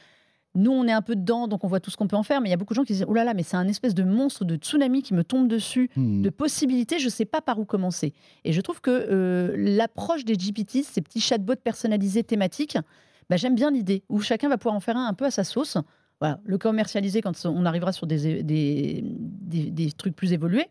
[0.56, 2.42] Nous, on est un peu dedans, donc on voit tout ce qu'on peut en faire,
[2.42, 3.68] mais il y a beaucoup de gens qui disent Oh là là, mais c'est un
[3.68, 6.24] espèce de monstre de tsunami qui me tombe dessus Hmm.
[6.24, 8.14] de possibilités, je ne sais pas par où commencer.
[8.46, 12.80] Et je trouve que euh, l'approche des GPT, ces petits chatbots personnalisés thématiques,
[13.30, 15.44] bah, j'aime bien l'idée, où chacun va pouvoir en faire un un peu à sa
[15.44, 15.78] sauce.
[16.20, 20.66] Voilà, le commercialiser quand on arrivera sur des, des, des- des trucs plus évolués.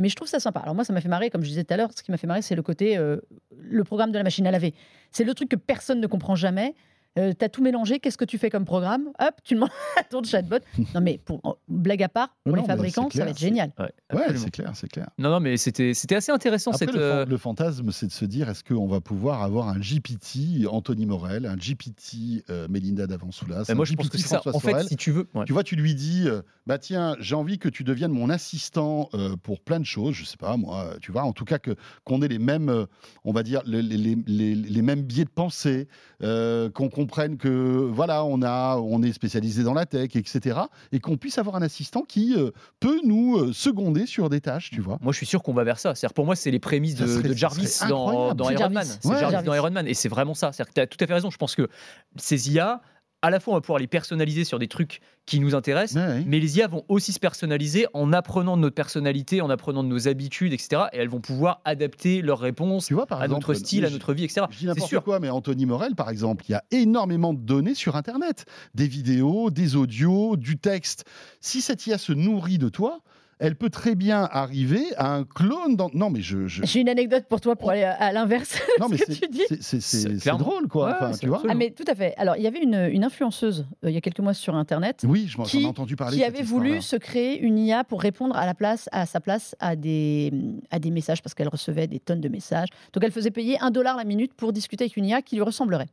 [0.00, 0.60] Mais je trouve ça sympa.
[0.60, 2.16] Alors moi, ça m'a fait marrer, comme je disais tout à l'heure, ce qui m'a
[2.16, 3.18] fait marrer, c'est le côté, euh,
[3.56, 4.74] le programme de la machine à laver.
[5.12, 6.74] C'est le truc que personne ne comprend jamais.
[7.18, 10.04] Euh, tu as tout mélangé, qu'est-ce que tu fais comme programme Hop, tu demandes à
[10.04, 10.58] ton chatbot.
[10.94, 13.72] Non mais, pour, en- blague à part, pour Non, les fabricants, ça va être génial.
[13.78, 15.08] Ouais, c'est clair, c'est clair.
[15.18, 16.94] Non, non, mais c'était c'était assez intéressant Après, cette.
[16.94, 19.78] le, fan- euh, le fantasme, c'est de se dire est-ce qu'on va pouvoir avoir un
[19.78, 24.18] GPT Anthony Morel, un GPT euh, Melinda Davansoulas, bah, un moi, je pense GPT que
[24.22, 24.42] c'est ça.
[24.54, 25.28] En fait, si tu veux.
[25.34, 25.44] ouais.
[25.46, 29.08] Tu vois, tu lui dis, euh, bah tiens, j'ai envie que tu deviennes mon assistant
[29.14, 31.74] euh, pour plein de choses, je sais pas moi, tu vois, en tout cas que
[32.04, 32.86] qu'on ait les mêmes, euh,
[33.24, 35.88] on va dire les, les- les- les mêmes biais de pensée,
[36.22, 37.48] euh, qu'on comprenne que
[37.92, 40.58] voilà, on a, on est spécialisé dans la tech, etc.,
[40.92, 44.70] et qu'on puisse avoir un assistant qui euh, peut nous euh, seconder sur des tâches,
[44.70, 44.98] tu vois.
[45.00, 45.94] Moi, je suis sûr qu'on va vers ça.
[45.94, 48.84] C'est-à-dire, pour moi, c'est les prémices de, serait- de ça Jarvis dans, C'est Iron Man.
[48.84, 48.98] Jarvis.
[49.00, 49.18] C'est Ouais.
[49.18, 49.46] Jarvis Jarvis.
[49.46, 49.86] dans Iron Man.
[49.86, 50.52] Et c'est vraiment ça.
[50.52, 51.30] C'est-à-dire que tu as tout à fait raison.
[51.30, 51.68] Je pense que
[52.16, 52.80] ces IA,
[53.22, 56.08] à la fois, on va pouvoir les personnaliser sur des trucs qui nous intéressent, Ouais,
[56.20, 56.24] ouais.
[56.26, 59.88] mais les IA vont aussi se personnaliser en apprenant de notre personnalité, en apprenant de
[59.88, 60.84] nos habitudes, etc.
[60.92, 63.90] Et elles vont pouvoir adapter leurs réponses Tu vois, par à exemple, notre style, à
[63.90, 64.46] notre vie, etc.
[64.50, 65.04] Je dis C'est n'importe sûr.
[65.04, 68.46] quoi, mais Anthony Morel, par exemple, il y a énormément de données sur Internet.
[68.74, 71.04] Des vidéos, des audios, du texte.
[71.40, 73.00] Si cette IA se nourrit de toi,
[73.40, 75.90] elle peut très bien arriver à un clone dans...
[75.94, 76.46] Non, mais je...
[76.46, 79.56] je- J'ai une anecdote pour toi pour aller à, l'inverse Non, de mais ce que
[79.60, 80.86] c'est- drôle, quoi.
[80.86, 81.54] Ouais, Enfin, c'est tu vois absolument.
[81.60, 82.14] Ah mais tout à fait.
[82.18, 85.04] Alors il y avait une, une influenceuse euh, il y a quelques mois sur Internet
[85.08, 86.16] Oui, je m'en- ai entendu parler.
[86.16, 89.56] qui avait voulu se créer une IA pour répondre à la place, à sa place,
[89.58, 90.32] à des,
[90.70, 92.68] à des messages parce qu'elle recevait des tonnes de messages.
[92.92, 95.42] Donc elle faisait payer un dollar la minute pour discuter avec une IA qui lui
[95.42, 95.88] ressemblerait.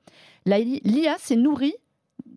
[0.46, 1.76] L'IA s'est nourrie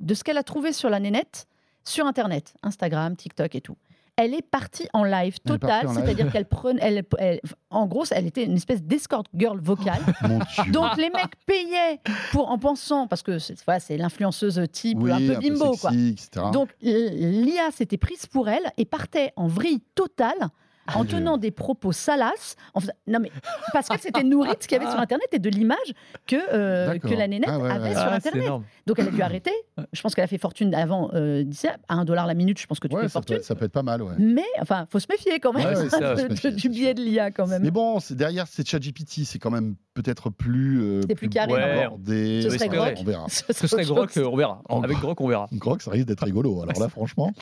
[0.01, 1.47] de ce qu'elle a trouvé sur la nénette,
[1.85, 3.77] sur Internet, Instagram, TikTok et tout.
[4.23, 5.15] Elle est partie en live
[5.47, 6.05] Elle est total, partie en live.
[6.05, 10.01] c'est-à-dire qu'elle prenait, elle, elle- en gros, elle était une espèce d'escort girl vocale.
[10.73, 12.01] Donc les mecs payaient
[12.33, 15.91] pour en pensant parce que c'est voilà, c'est l'influenceuse type oui, un peu bimbo quoi.
[15.91, 16.47] sexy, etc.
[16.53, 20.49] Donc l'IA s'était prise pour elle et partait en vrille totale
[20.97, 22.57] en tenant des propos salaces.
[22.75, 23.31] En faisant- Non mais
[23.73, 25.79] parce qu'elle s'était nourrie de ce qu'il y avait sur Internet et de l'image
[26.27, 27.95] que euh, que la nénette Ah ouais, avait ouais.
[27.95, 28.49] sur Ah, Internet.
[28.87, 29.53] Donc elle a dû arrêter.
[29.93, 32.59] Je pense qu'elle a fait fortune avant euh, d'ici à un dollar la minute.
[32.61, 33.37] Je pense que tu Ouais, fais ça, peut, fortune.
[33.37, 34.15] être- ça peut être pas mal, ouais.
[34.19, 36.57] Mais enfin, faut se méfier quand même Ouais, c'est ça, de- faut se méfier, de-
[36.57, 37.63] du biais de l'IA quand même.
[37.63, 40.81] Mais bon, c'est- derrière, c'est ChatGPT, c'est quand même peut-être plus.
[40.83, 41.63] euh, C'est plus carré, Ouais.
[41.85, 42.43] abordé.
[42.43, 42.95] Ce serait Grok.
[43.01, 43.27] On verra.
[43.29, 44.63] Ce serait Grok, euh, on verra.
[44.69, 45.09] Avec gros.
[45.09, 45.49] Grok, on verra.
[45.53, 46.63] Grok, ça risque d'être rigolo.
[46.63, 47.33] Alors là, franchement.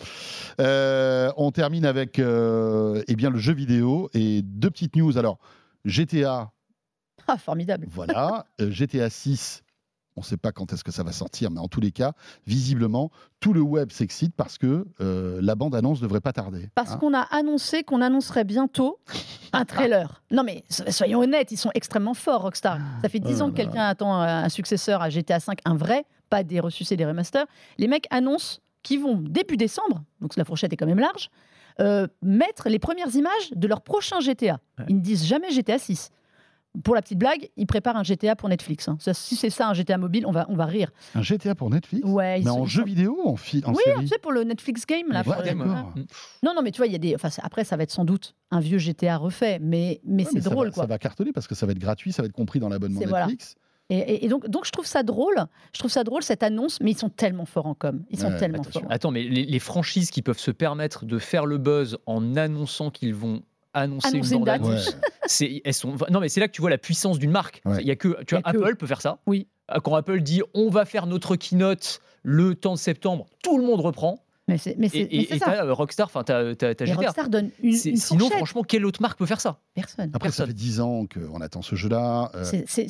[0.61, 5.17] Euh, on termine avec eh bien, le jeu vidéo et deux petites news.
[5.19, 5.39] Alors,
[5.85, 6.51] GTA,
[7.27, 7.87] Ah, formidable.
[7.91, 8.47] Voilà.
[8.61, 9.63] Euh, GTA 6,
[10.17, 12.13] on ne sait pas quand est-ce que ça va sortir, mais en tous les cas,
[12.47, 16.69] visiblement, tout le web s'excite parce que euh, la bande-annonce ne devrait pas tarder.
[16.75, 16.97] Parce hein.
[16.99, 18.99] qu'on a annoncé qu'on annoncerait bientôt
[19.53, 20.23] un trailer.
[20.33, 22.79] Non mais so- soyons honnêtes, ils sont extrêmement forts, Rockstar.
[23.03, 25.77] Ça fait 10 Oh ans que quelqu'un attend euh, un successeur à GTA V, un
[25.77, 27.47] vrai, pas des ressuscités, des remasters.
[27.79, 31.31] Les mecs annoncent qu'ils vont, début décembre, donc la fourchette est quand même large,
[31.81, 34.61] euh, mettre les premières images de leur prochain GTA.
[34.79, 34.85] Ouais.
[34.89, 36.11] Ils ne disent jamais GTA 6.
[36.85, 38.89] Pour la petite blague, ils préparent un GTA pour Netflix.
[38.89, 38.99] hein.
[39.01, 40.91] Ça, si c'est ça, un GTA mobile, on va, on va rire.
[41.15, 42.07] Un GTA pour Netflix?
[42.07, 44.01] Ouais, ils Mais sont- en jeu vidéo ou en, fi- en Oui, série?
[44.03, 45.09] tu sais, pour le Netflix Game.
[45.11, 45.55] Là, Ouais.
[46.43, 47.15] Non, non, mais tu vois, il y a des.
[47.15, 50.31] Enfin, c'est- après, ça va être sans doute un vieux GTA refait, mais, mais Ouais,
[50.35, 50.83] c'est drôle, va- quoi.
[50.85, 53.01] Ça va cartonner parce que ça va être gratuit, ça va être compris dans l'abonnement
[53.01, 53.27] C'est- voilà.
[53.91, 55.37] Et, et- et donc, donc, je trouve ça drôle.
[55.73, 58.05] Je trouve ça drôle cette annonce, mais ils sont tellement forts en com.
[58.11, 58.81] Ils sont Ouais, tellement attention.
[58.83, 58.93] forts.
[58.93, 62.91] Attends, mais les, les franchises qui peuvent se permettre de faire le buzz en annonçant
[62.91, 63.43] qu'ils vont
[63.75, 64.63] annoncer, Annoncer une une date.
[64.63, 64.77] Ouais.
[65.27, 67.61] c'est elles sont non mais c'est là que tu vois la puissance d'une marque.
[67.65, 67.79] Ouais.
[67.81, 69.19] Il y a que tu Il y vois a que- Apple peut faire ça.
[69.27, 69.47] Oui.
[69.85, 73.81] Quand Apple dit on va faire notre keynote le temps de septembre, tout le monde
[73.81, 74.25] reprend.
[74.49, 75.45] Mais c'est mais c'est- Et mais et- c'est et ça.
[75.47, 77.01] t'as euh, Rockstar, enfin t'as t'as- t'as Et GTA.
[77.03, 79.59] Rockstar donne une, une Sinon, franchement, quelle autre marque peut faire ça?
[79.75, 80.11] Personne.
[80.15, 82.31] Après, ça fait 10 ans qu'on attend ce jeu-là.
[82.35, 82.45] Euh,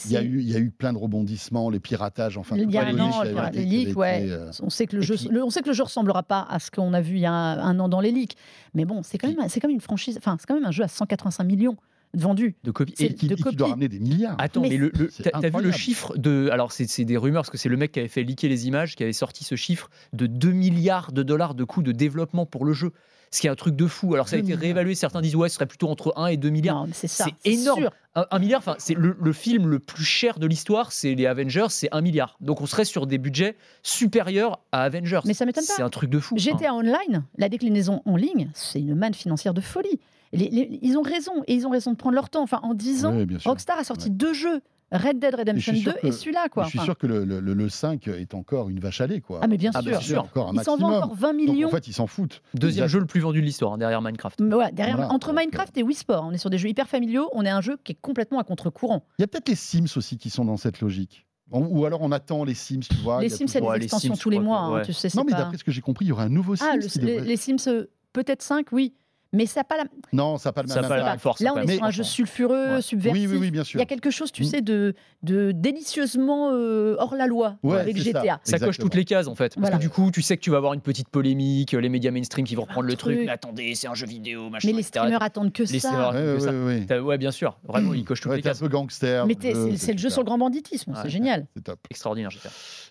[0.04, 2.70] Il y, a eu, il y a eu plein de rebondissements, les piratages, enfin, il
[2.70, 4.26] y a un an, les leaks, ouais.
[4.30, 6.46] euh, On sait que le jeu, puis- le- on sait que le jeu ressemblera pas
[6.48, 8.36] à ce qu'on a vu il y a un, un an dans les leaks.
[8.74, 10.16] Mais bon, c'est quand Puis- même, c'est quand même une franchise.
[10.18, 11.76] Enfin, c'est quand même un jeu à 185 millions
[12.14, 12.56] vendus.
[12.64, 12.94] de copies.
[12.98, 14.36] Et- qui, de et qui doit ramener des milliards.
[14.38, 16.48] Attends, Mais mais, le, le- c'est t'as vu le chiffre de.
[16.52, 18.96] Alors, c'est des rumeurs, parce que c'est le mec qui avait fait leaker les images,
[18.96, 22.64] qui avait sorti ce chiffre de 2 milliards de dollars de coûts de développement pour
[22.64, 22.92] le jeu.
[23.30, 24.14] Ce qui est un truc de fou.
[24.14, 24.60] Alors, ça a 2 été milliards.
[24.62, 24.94] réévalué.
[24.94, 26.76] Certains disent, ouais, ce serait plutôt entre 1 et 2 milliards.
[26.80, 27.26] Non, mais c'est ça.
[27.44, 27.80] C'est énorme.
[27.82, 27.90] sûr.
[28.14, 31.26] Un, un milliard, enfin, c'est le, le film le plus cher de l'histoire, c'est les
[31.26, 32.38] Avengers, c'est 1 milliard.
[32.40, 35.20] Donc, on serait sur des budgets supérieurs à Avengers.
[35.24, 35.74] Mais ça m'étonne pas.
[35.76, 36.36] C'est un truc de fou.
[36.38, 39.98] GTA Online, la déclinaison en ligne, c'est une manne financière de folie.
[40.32, 42.42] Les- les- ils ont raison, et ils ont raison de prendre leur temps.
[42.42, 43.14] Enfin, en 10 ans.
[43.44, 44.60] Rockstar a sorti deux jeux,
[44.92, 46.48] Red Dead Redemption sûr 2 que- et celui-là.
[46.50, 46.64] Quoi.
[46.64, 49.06] Je suis Enfin, sûr que le, le- le- le 5 est encore une vache à
[49.06, 49.20] lait.
[49.20, 49.40] Quoi.
[49.42, 49.90] Ah, mais bien Ah, sûr.
[49.90, 50.22] bien C'est sûr.
[50.22, 51.68] encore un Ils s'en vendent encore 20 Donc, millions.
[51.68, 52.40] en fait, ils s'en foutent.
[52.54, 54.40] Deuxième a- jeu le plus vendu de l'histoire, hein, derrière Minecraft.
[54.40, 56.88] Mais ouais, derrière, Voilà, entre Minecraft et Wii Sport, on est sur des jeux hyper
[56.88, 59.04] familiaux, on est un jeu qui est complètement à contre-courant.
[59.18, 61.26] Il y a peut-être les Sims aussi qui sont dans cette logique.
[61.50, 63.20] On- ou alors on attend les Sims, tu vois.
[63.20, 64.78] les il y a Sims, c'est des Ouais, les extensions Sims, tous les mois, que-
[64.80, 66.28] hein, tu sais, Non, mais pas- d'après ce que j'ai compris, il y aura un
[66.30, 66.66] nouveau Sims.
[66.70, 68.94] Ah, le- qui les, devrait- les Sims, euh, peut-être 5, oui.
[69.34, 69.84] Mais ça n'a pas la...
[70.14, 71.40] Non, ça n'a pas le même pas force.
[71.40, 72.82] Là, on est même, sur un jeu sulfureux, Ouais.
[72.82, 73.12] subversif.
[73.12, 73.78] Oui, oui, oui, bien Il sûr.
[73.78, 74.46] y a quelque chose, tu Mm.
[74.46, 78.04] sais, de, de délicieusement euh, hors la loi Ouais, avec ça.
[78.04, 78.40] GTA.
[78.44, 79.54] Ça coche toutes les cases en fait.
[79.54, 79.76] Parce Voilà.
[79.76, 82.46] que du coup, tu sais que tu vas avoir une petite polémique, les médias mainstream
[82.46, 83.16] qui vont reprendre le truc.
[83.16, 83.26] truc.
[83.26, 84.66] Mais attendez, c'est un jeu vidéo, machin.
[84.68, 85.00] Mais les etc.
[85.00, 86.10] streamers attendent que Les ça.
[86.10, 87.02] Ouais, que ça.
[87.02, 87.58] ouais, bien sûr.
[87.68, 88.60] Vraiment, il coche toutes Ouais, les t'es un cases.
[88.60, 89.26] peu gangster.
[89.26, 91.46] Mais jeu, c'est le jeu sur le grand banditisme, c'est génial.
[91.54, 91.78] C'est top.
[91.90, 92.48] Extraordinaire, GTA.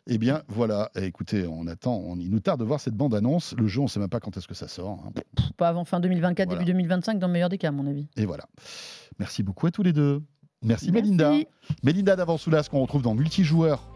[0.07, 0.89] Eh bien, voilà.
[1.01, 1.95] Écoutez, on attend.
[2.05, 3.53] On, il nous tarde de voir cette bande-annonce.
[3.57, 5.03] Le jeu, on ne sait même pas quand est-ce que ça sort.
[5.05, 5.11] hein.
[5.57, 5.99] Pas avant fin
[6.35, 6.63] 2024, Voilà.
[6.63, 8.07] début 2025, dans le meilleur des cas, à mon avis.
[8.17, 8.45] Et voilà.
[9.19, 10.21] Merci beaucoup à tous les deux.
[10.63, 11.33] Merci, Mélinda.
[11.83, 13.87] Mélinda d'Avansoulas qu'on retrouve dans Multijoueur.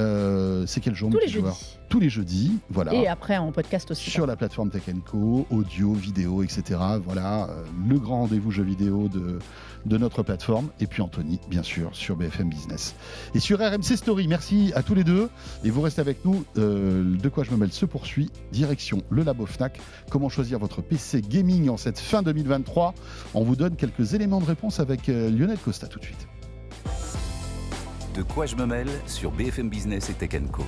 [0.00, 1.78] Euh, c'est quel jour Tous les jeudis.
[1.88, 2.58] Tous les jeudis.
[2.70, 2.94] Voilà.
[2.94, 4.10] Et après, en podcast aussi.
[4.10, 6.80] sur la plateforme Tech Co, audio, vidéo, etc.
[7.04, 9.38] Voilà, euh, le grand rendez-vous jeux vidéo de,
[9.84, 10.68] de notre plateforme.
[10.80, 12.94] Et puis Anthony, bien sûr, sur BFM Business.
[13.34, 15.28] Et sur RMC Story, merci à tous les deux.
[15.64, 16.44] Et vous restez avec nous.
[16.56, 18.30] euh, de quoi je me mêle se poursuit.
[18.52, 19.78] Direction le Labo Fnac.
[20.10, 22.94] Comment choisir votre PC gaming en cette fin 2023
[23.34, 26.26] On vous donne quelques éléments de réponse avec Lionel Costa tout de suite.
[28.14, 30.64] De quoi je me mêle sur BFM Business et Tech Co.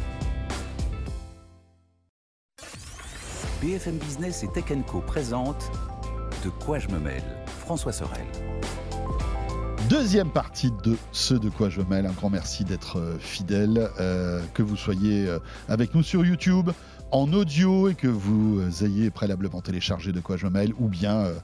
[3.60, 5.70] BFM Business et Tech Co présente
[6.42, 7.22] De quoi je me mêle
[7.58, 8.24] François Sorel.
[9.90, 12.06] Deuxième partie de ce de quoi je me mêle.
[12.06, 15.38] Un grand merci d'être euh, fidèle, euh, que vous soyez euh,
[15.68, 16.70] avec nous sur YouTube
[17.14, 21.14] en audio et que vous euh, ayez préalablement téléchargé de quoi je mêle ou bien
[21.18, 21.34] euh,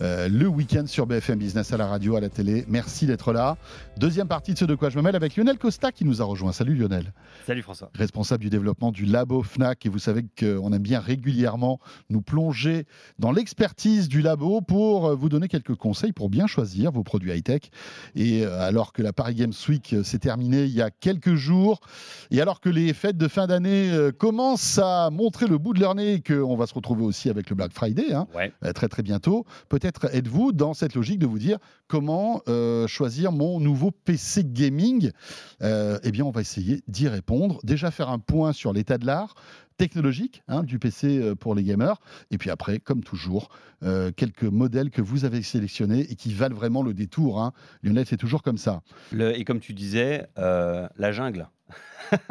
[0.00, 2.64] euh, le week-end sur BFM Business à la radio, à la télé.
[2.68, 3.56] Merci d'être là.
[3.96, 6.52] Deuxième partie de ce de quoi je me avec Lionel Costa qui nous a rejoint.
[6.52, 7.12] Salut Lionel
[7.46, 7.90] Salut François.
[7.94, 9.86] responsable du développement du labo FNAC.
[9.86, 11.78] Et vous savez qu'on aime bien régulièrement
[12.10, 12.86] nous plonger
[13.20, 17.30] dans l'expertise du labo pour euh, vous donner quelques conseils pour bien choisir vos produits
[17.30, 17.70] high-tech.
[18.16, 21.36] Et euh, alors que la Paris Games Week euh, s'est terminée il y a quelques
[21.36, 21.78] jours,
[22.32, 25.94] et alors que les fêtes de fin d'année commencent à montrer le bout de leur
[25.94, 28.52] nez et qu'on va se retrouver aussi avec le Black Friday, hein, Ouais.
[28.74, 29.44] très très bientôt.
[29.68, 35.12] Peut-être êtes-vous dans cette logique de vous dire comment euh, choisir mon nouveau PC gaming?
[35.60, 37.35] Eh bien, on va essayer d'y répondre.
[37.62, 39.34] Déjà faire un point sur l'état de l'art
[39.76, 42.00] technologique hein, du PC euh, pour les gamers.
[42.30, 43.48] Et puis après, comme toujours,
[43.82, 47.40] euh, quelques modèles que vous avez sélectionnés et qui valent vraiment le détour.
[47.40, 47.52] Hein.
[47.82, 48.82] Lionel, c'est toujours comme ça.
[49.12, 51.48] Et comme tu disais, euh, la jungle.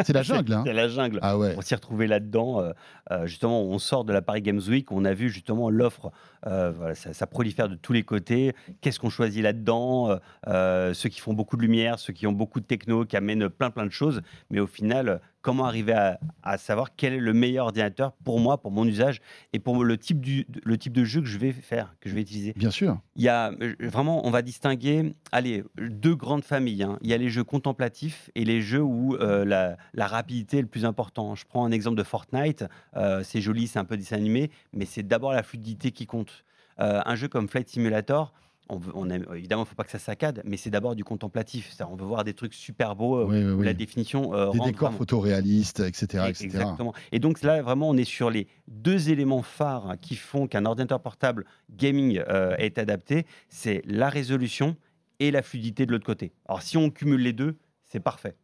[0.04, 1.20] C'est la jungle, hein C'est la jungle.
[1.22, 1.54] Ah ouais.
[1.58, 2.62] On s'y retrouvait là-dedans.
[2.62, 2.72] euh,
[3.12, 6.12] euh, justement, on sort de la Paris Games Week, on a vu justement l'offre,
[6.48, 8.56] euh, voilà, ça, ça prolifère de tous les côtés.
[8.82, 10.18] Qu'est-ce qu'on choisit là-dedans
[10.48, 13.70] Ceux qui font beaucoup de lumière, ceux qui ont beaucoup de techno, qui amènent plein
[13.70, 14.22] plein de choses.
[14.50, 18.58] Mais au final, comment arriver à, à savoir quel est le meilleur ordinateur pour moi,
[18.60, 19.22] pour mon usage
[19.54, 22.16] et pour le type, du, le type de jeu que je vais faire, que je
[22.16, 22.98] vais utiliser Bien sûr.
[23.16, 26.82] il y a euh, vraiment, on va distinguer, allez, deux grandes familles.
[26.82, 26.98] hein.
[27.04, 30.62] Il y a les jeux contemplatifs et les jeux où euh, la, la rapidité est
[30.64, 31.36] le plus important.
[31.36, 32.66] Je prends un exemple de Fortnite.
[32.98, 36.44] euh, c'est joli, c'est un peu dessin animé, mais c'est d'abord la fluidité qui compte.
[36.80, 38.34] Euh, un jeu comme Flight Simulator.
[38.68, 40.96] On veut- on aime- évidemment, il ne faut pas que ça saccade, mais c'est d'abord
[40.96, 41.72] du contemplatif.
[41.88, 43.66] On veut voir des trucs super beaux euh, Oui, oui, où oui.
[43.66, 44.98] la définition euh, Des décors vraiment.
[44.98, 46.26] photoréalistes, etc.
[46.30, 46.46] etc.
[46.46, 46.94] Exactement.
[47.12, 51.00] Et donc là, vraiment, on est sur les deux éléments phares qui font qu'un ordinateur
[51.00, 53.26] portable gaming euh, est adapté.
[53.50, 54.76] C'est la résolution
[55.20, 56.34] et la fluidité de l'autre côté.
[56.48, 58.36] Alors si on cumule les deux, c'est parfait.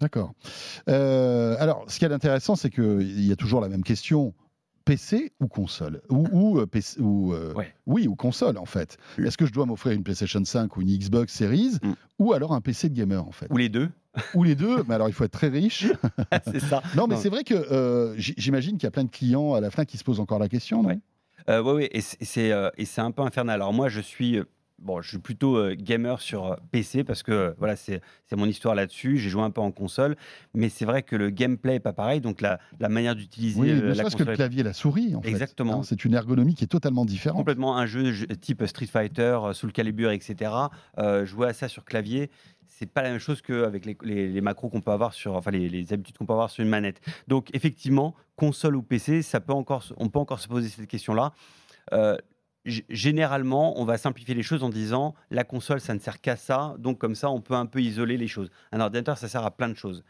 [0.00, 0.32] D'accord.
[0.88, 4.34] Euh, alors, ce qui est intéressant, c'est qu'il y a toujours la même question.
[4.84, 7.72] PC ou console ou, ou, euh, PC, ou, euh, Ouais.
[7.86, 8.96] Oui, ou console en fait.
[9.18, 11.92] Est-ce que je dois m'offrir une PlayStation 5 ou une Xbox Series Mm.
[12.18, 13.46] ou alors un PC de gamer en fait?
[13.50, 13.88] Ou les deux.
[14.34, 15.86] Ou les deux, mais alors il faut être très riche.
[16.50, 16.82] c'est ça.
[16.96, 19.70] Non, mais c'est vrai que euh, j'imagine qu'il y a plein de clients à la
[19.70, 20.98] fin qui se posent encore la question, Ouais.
[21.48, 23.54] Euh, ouais, ouais, et c'est- c'est euh, et c'est un peu infernal.
[23.56, 24.44] Alors moi, je suis euh,
[24.80, 28.00] bon, je suis plutôt euh, gamer sur euh, PC parce que euh, voilà, c'est
[28.32, 29.18] mon histoire là-dessus.
[29.18, 30.16] J'ai joué un peu en console,
[30.54, 33.68] mais c'est vrai que le gameplay est pas pareil, donc la, la manière d'utiliser Oui,
[33.94, 35.28] la que le clavier et la souris, en fait.
[35.28, 35.80] Exactement.
[35.80, 37.38] Hein, c'est une ergonomie qui est totalement différente.
[37.38, 40.50] complètement un jeu je- type Street Fighter, Soul Calibur, etc.
[40.98, 42.30] Euh, jouer à ça sur clavier,
[42.66, 45.50] c'est pas la même chose qu'avec les, les, les macros qu'on peut avoir sur, enfin
[45.50, 47.00] les, les habitudes qu'on peut avoir sur une manette.
[47.28, 51.32] Donc effectivement, console ou PC, ça peut encore, on peut encore se poser cette question-là.
[52.66, 56.74] Généralement, on va simplifier les choses en disant la console, ça ne sert qu'à ça,
[56.78, 58.50] donc comme ça, on peut un peu isoler les choses.
[58.72, 60.04] Un ordinateur, ça sert à plein de choses.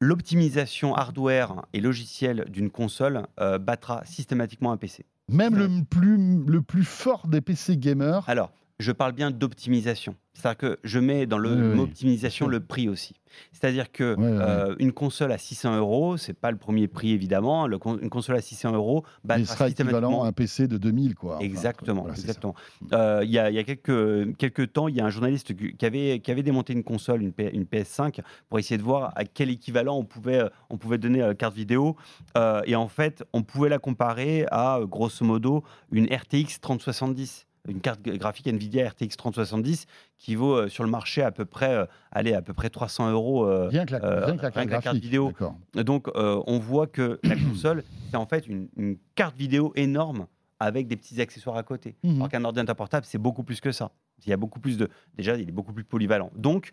[0.00, 5.04] L'optimisation hardware et logiciel d'une console euh, battra systématiquement un PC.
[5.28, 8.28] Même le plus, le plus fort des PC gamers.
[8.28, 8.50] Alors,
[8.80, 10.16] je parle bien d'optimisation.
[10.32, 13.14] C'est-à-dire que je mets dans le Oui, optimisation le prix aussi.
[13.52, 17.68] C'est-à-dire que euh, une console à 600 euros, c'est pas le premier prix évidemment.
[17.68, 19.68] Le con- une console à 600 euros battra sera équivalent
[19.98, 21.36] systématiquement à un PC de 2000, quoi.
[21.36, 22.54] Enfin, Exactement, voilà, exactement.
[22.92, 25.54] Euh, Il y a, il y a quelques, quelques temps, il y a un journaliste
[25.76, 28.18] qui avait, qui avait démonté une console, une, P- une PS5,
[28.48, 31.54] pour essayer de voir à quel équivalent on pouvait, euh, on pouvait donner la carte
[31.54, 31.94] vidéo.
[32.36, 35.62] Euh, et en fait, on pouvait la comparer à, euh, grosso modo,
[35.92, 37.46] une RTX 3070.
[37.68, 39.86] Une carte gra- graphique Nvidia RTX 3070
[40.18, 43.10] qui vaut euh, sur le marché à peu près, euh, allez, à peu près 300
[43.10, 43.46] euros.
[43.46, 45.32] euh, Rien que la, rien que la rien carte que la carte graphique, vidéo.
[45.74, 50.26] donc, on voit que la console, c'est en fait une, une carte vidéo énorme
[50.60, 51.96] avec des petits accessoires à côté.
[52.04, 52.16] Mhm.
[52.16, 53.90] Alors qu'un ordinateur portable, c'est beaucoup plus que ça.
[54.26, 54.88] Il y a beaucoup plus de.
[55.16, 56.30] Déjà, il est beaucoup plus polyvalent.
[56.36, 56.70] Donc,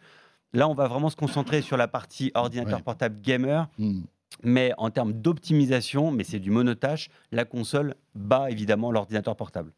[0.53, 2.83] là, on va vraiment se concentrer sur la partie ordinateur Ouais.
[2.83, 3.67] portable gamer.
[3.77, 4.01] Hmm.
[4.43, 9.73] Mais en termes d'optimisation, mais c'est du monotâche, la console bat évidemment l'ordinateur portable.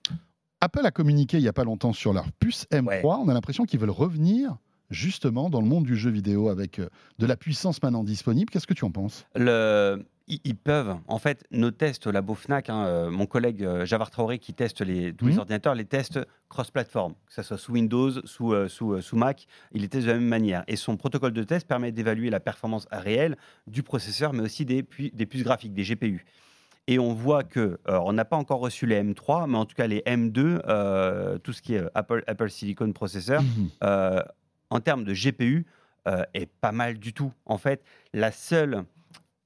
[0.64, 2.86] Apple a communiqué il n'y a pas longtemps sur leur puce M3.
[2.86, 3.02] Ouais.
[3.04, 4.56] On a l'impression qu'ils veulent revenir
[4.90, 6.88] justement dans le monde du jeu vidéo avec euh,
[7.20, 8.50] de la puissance maintenant disponible.
[8.50, 9.26] Qu'est-ce que tu en penses?
[9.36, 14.10] Le- ils, peuvent, en fait, nos tests labo Fnac, hein, euh, mon collègue euh, Javar
[14.10, 18.10] Traoré qui teste les, tous les ordinateurs, les tests cross-platform, que ce soit sous Windows,
[18.26, 20.64] sous, euh, sous, euh, sous Mac, il les teste de la même manière.
[20.68, 23.36] Et son protocole de test permet d'évaluer la performance réelle
[23.68, 26.26] du processeur, mais aussi des, pu- des puces graphiques, des GPU.
[26.88, 29.76] Et on voit que, euh, on n'a pas encore reçu les M3, mais en tout
[29.76, 33.70] cas les M2, euh, tout ce qui est Apple, Apple Silicon Processor, Mhm.
[33.84, 34.22] euh,
[34.70, 35.66] en termes de GPU,
[36.08, 37.32] euh, est pas mal du tout.
[37.46, 38.84] En fait, la seule.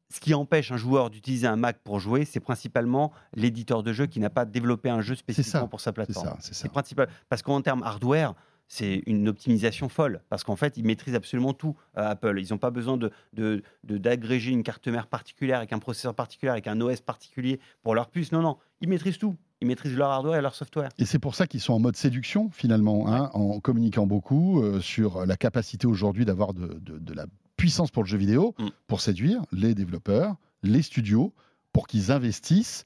[0.09, 4.05] Ce qui empêche un joueur d'utiliser un Mac pour jouer, c'est principalement l'éditeur de jeu
[4.05, 6.27] qui n'a pas développé un jeu spécifiquement pour sa C'est plateforme.
[6.27, 6.61] ça, c'est ça.
[6.61, 7.09] C'est principal.
[7.27, 8.33] Parce qu'en termes hardware,
[8.68, 10.22] c'est une optimisation folle.
[10.30, 12.38] Parce qu'en fait, ils maîtrisent absolument tout à Apple.
[12.39, 13.11] Ils n'ont pas besoin de,
[13.84, 18.09] d'agréger une carte mère particulière avec un processeur particulier, avec un OS particulier pour leur
[18.09, 18.32] puce.
[18.32, 19.36] Non, non, ils maîtrisent tout.
[19.61, 20.89] Ils maîtrisent leur hardware et leur software.
[20.99, 24.82] Et c'est pour ça qu'ils sont en mode séduction, finalement, hein, en communiquant beaucoup euh,
[24.82, 28.68] sur la capacité aujourd'hui d'avoir de, de- de la puissance pour le jeu vidéo, Mm.
[28.86, 31.34] pour séduire les développeurs, les studios,
[31.74, 32.84] pour qu'ils investissent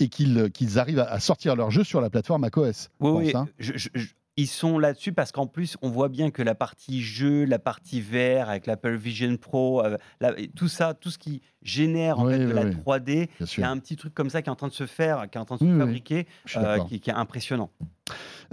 [0.00, 2.88] et qu'ils qu'ils arrivent à, sortir leur jeu sur la plateforme macOS.
[2.98, 3.48] Oui, je oui, hein.
[3.60, 7.02] je- je- je- ils sont là-dessus parce qu'en plus, on voit bien que la partie
[7.02, 9.96] jeu, la partie VR avec l'Apple Vision Pro, euh,
[10.56, 12.74] tout ça, tout ce qui génère en Oui, fait, de oui, la oui.
[12.74, 14.72] 3D, Bien il y a un petit truc comme ça qui est en train de
[14.72, 17.70] se faire, qui est en train de se fabriquer, euh, qui, qui est impressionnant.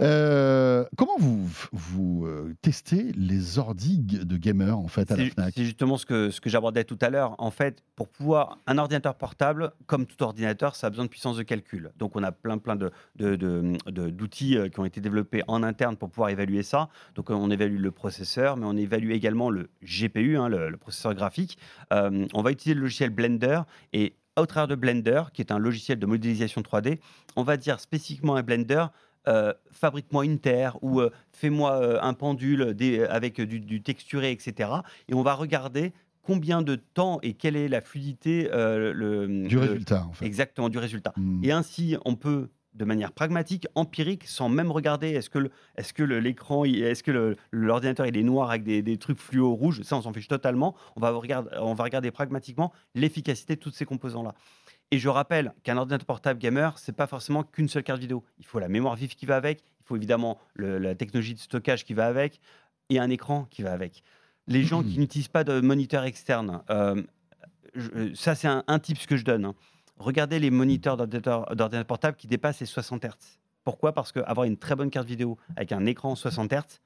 [0.00, 5.30] Euh, comment vous, vous euh, testez les ordi de gamers en fait à la C'est
[5.30, 5.52] Fnac?
[5.56, 7.34] c'est justement ce que, ce que j'abordais tout à l'heure.
[7.38, 8.58] En fait, pour pouvoir.
[8.66, 11.90] Un ordinateur portable, comme tout ordinateur, ça a besoin de puissance de calcul.
[11.98, 15.62] Donc, on a plein, plein de, de- de- de- d'outils qui ont été développés en
[15.62, 16.88] interne pour pouvoir évaluer ça.
[17.16, 21.14] Donc, on évalue le processeur, mais on évalue également le GPU, hein, le, le processeur
[21.14, 21.58] graphique.
[21.92, 23.62] Euh, on va utiliser le logiciel Blender
[23.94, 26.98] et au travers de Blender, qui est un logiciel de modélisation 3D,
[27.36, 28.84] on va dire spécifiquement à Blender.
[29.28, 34.30] euh, fabrique-moi une terre ou euh, fais-moi euh, un pendule des- avec du, du texturé,
[34.32, 34.70] etc.
[35.08, 35.92] Et on va regarder
[36.22, 40.24] combien de temps et quelle est la fluidité le, Du résultat en fait.
[40.24, 41.12] Exactement, du résultat.
[41.16, 41.44] Hmm.
[41.44, 46.64] Et ainsi, on peut, de manière pragmatique, empirique, sans même regarder est-ce que est-ce l'écran,
[46.64, 50.12] est-ce que l'ordinateur il est noir avec des, des trucs fluo rouges, ça on s'en
[50.12, 50.76] fiche totalement.
[50.96, 54.34] On va regarder, on va regarder pragmatiquement l'efficacité de tous ces composants-là.
[54.92, 58.24] Et je rappelle qu'un ordinateur portable gamer, c'est pas forcément qu'une seule carte vidéo.
[58.38, 61.38] Il faut la mémoire vive qui va avec, il faut évidemment le- la technologie de
[61.40, 62.40] stockage qui va avec,
[62.88, 64.02] et un écran qui va avec.
[64.46, 67.02] Les gens qui n'utilisent pas de moniteur externe, euh,
[67.74, 69.44] je- ça c'est un, un tips que je donne.
[69.44, 69.54] hein.
[70.00, 73.10] Regardez les moniteurs d'ordinateur portable qui dépassent les 60 Hz.
[73.64, 73.92] Pourquoi?
[73.92, 76.80] Parce qu'avoir une très bonne carte vidéo avec un écran 60 Hz,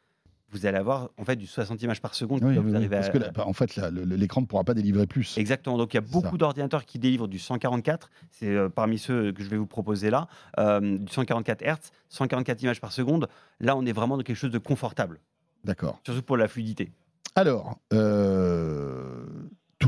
[0.50, 2.40] vous allez avoir en fait du 60 images par seconde.
[2.42, 5.06] Oui, oui, vous oui, parce à- que là, en fait, l'écran ne pourra pas délivrer
[5.06, 5.38] plus.
[5.38, 5.78] Exactement.
[5.78, 8.10] Donc il y a beaucoup d'ordinateurs qui délivrent du 144.
[8.30, 10.26] C'est euh, parmi ceux que je vais vous proposer là,
[10.58, 13.28] euh, du 144 Hz, 144 images par seconde.
[13.60, 15.20] Là, on est vraiment dans quelque chose de confortable,
[15.64, 16.00] D'accord.
[16.04, 16.90] surtout pour la fluidité.
[17.36, 19.03] Alors, euh,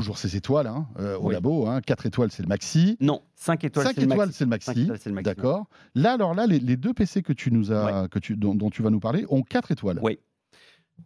[0.06, 1.34] toujours ces étoiles hein, euh, au Oui.
[1.34, 1.66] labo.
[1.66, 2.96] Hein, 4 étoiles, c'est le maxi.
[3.00, 4.38] Non, 5 étoiles, 5 c'est le étoiles, maxi.
[4.38, 4.82] c'est le Cinq maxi.
[4.82, 5.24] étoiles, c'est le maxi.
[5.24, 5.66] D'accord.
[5.96, 8.70] Là, alors là, les, les deux PC que tu nous as, que tu, dont, dont
[8.70, 9.98] tu vas nous parler ont 4 étoiles.
[10.02, 10.18] Oui.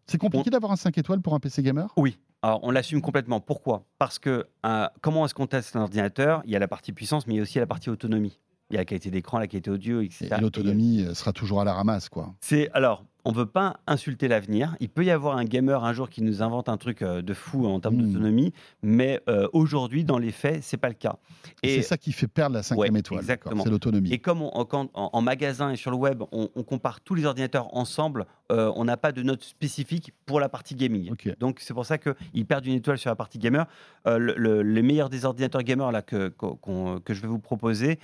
[0.07, 1.93] C'est compliqué d'avoir un 5 étoiles pour un PC gamer?
[1.97, 2.19] Oui.
[2.43, 3.41] Alors, on l'assume complètement.
[3.41, 3.87] Pourquoi?
[3.99, 7.27] Parce que euh, comment est-ce qu'on teste un ordinateur Il y a la partie puissance,
[7.27, 8.39] mais il y a aussi la partie autonomie.
[8.71, 10.29] Il y a la qualité d'écran, la qualité audio, etc.
[10.39, 12.35] Et l'autonomie euh, sera toujours à la ramasse, quoi.
[12.41, 14.77] C'est alors, on veut pas insulter l'avenir.
[14.81, 17.35] Il peut y avoir un gamer un jour qui nous invente un truc euh, de
[17.35, 18.13] fou en termes Hmm.
[18.13, 18.53] d'autonomie,
[18.83, 21.17] mais euh, aujourd'hui, dans les faits, c'est pas le cas.
[21.63, 23.21] Et c'est ça qui fait perdre la cinquième Ouais, étoile.
[23.21, 23.63] exactement.
[23.65, 24.13] C'est l'autonomie.
[24.13, 27.01] et comme on- en, quand- en- en magasin et sur le web, on, on compare
[27.01, 31.13] tous les ordinateurs ensemble, euh, on n'a pas de note spécifique pour la partie gaming.
[31.39, 33.67] Donc c'est pour ça qu'ils perdent une étoile sur la partie gamer.
[34.07, 36.33] Euh, le- le- les meilleurs des ordinateurs gamers là, que,
[37.09, 37.99] je vais vous proposer,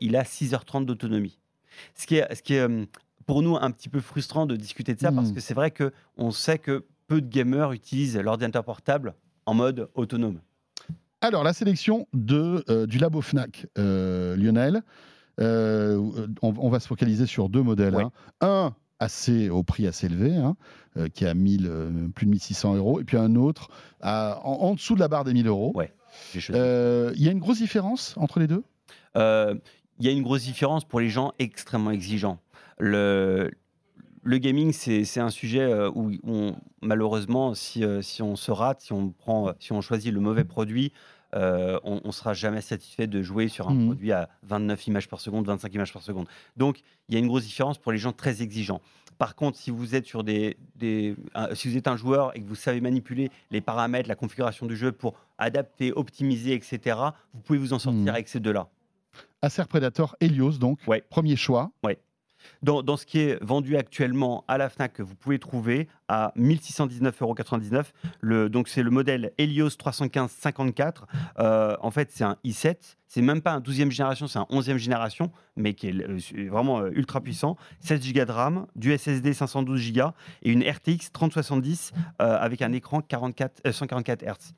[0.00, 1.38] il a 6h30 d'autonomie.
[1.96, 2.84] Ce qui est, ce qui est euh,
[3.26, 5.34] pour nous un petit peu frustrant de discuter de ça parce Mhm.
[5.34, 9.14] que c'est vrai que on sait que peu de gamers utilisent l'ordinateur portable
[9.46, 10.40] en mode autonome.
[11.20, 14.82] Alors, la sélection de, euh, du labo FNAC, euh, Lionel,
[15.40, 17.94] euh, on, on va se focaliser sur deux modèles.
[17.96, 18.10] Hein.
[18.40, 20.56] Un assez, au prix assez élevé, hein,
[21.14, 21.70] qui est à 1000,
[22.14, 23.68] plus de 1600 euros, et puis un autre
[24.00, 25.72] à, en, en dessous de la barre des 1000 euros.
[25.74, 25.92] Ouais.
[26.34, 28.62] Il y a une grosse différence entre les deux?
[29.16, 32.38] Il y a une grosse différence pour les gens extrêmement exigeants.
[32.78, 33.50] Le,
[34.22, 38.80] le gaming, c'est un sujet euh, où on, malheureusement, si, euh, si on se rate,
[38.80, 40.92] si on, prend, si on choisit le mauvais produit,
[41.34, 43.86] euh, on ne sera jamais satisfait de jouer sur un Mhm.
[43.86, 46.26] produit à 29 images par seconde, 25 images par seconde.
[46.56, 48.80] Donc, il y a une grosse différence pour les gens très exigeants.
[49.18, 52.40] Par contre, si vous êtes sur des, des un- si vous êtes un joueur et
[52.40, 56.98] que vous savez manipuler les paramètres, la configuration du jeu pour adapter, optimiser, etc.,
[57.32, 58.08] vous pouvez vous en sortir Mhm.
[58.08, 58.68] avec ces deux-là.
[59.42, 61.02] Acer Predator Helios, donc, Ouais.
[61.10, 61.70] premier choix.
[62.62, 67.84] Dans, ce qui est vendu actuellement à la FNAC, que vous pouvez trouver à 1619,99
[68.22, 68.48] euros.
[68.48, 71.04] Donc, c'est le modèle Helios 315-54.
[71.38, 72.96] Euh, en fait, c'est un i7.
[73.14, 76.18] C'est même pas un 12e génération, c'est un 11e génération, mais qui est euh,
[76.50, 77.56] vraiment euh, ultra puissant.
[77.78, 80.10] 7 Go de RAM, du SSD 512 Go
[80.42, 84.54] et une RTX 3070 euh, avec un écran 44, euh, 144 Hz.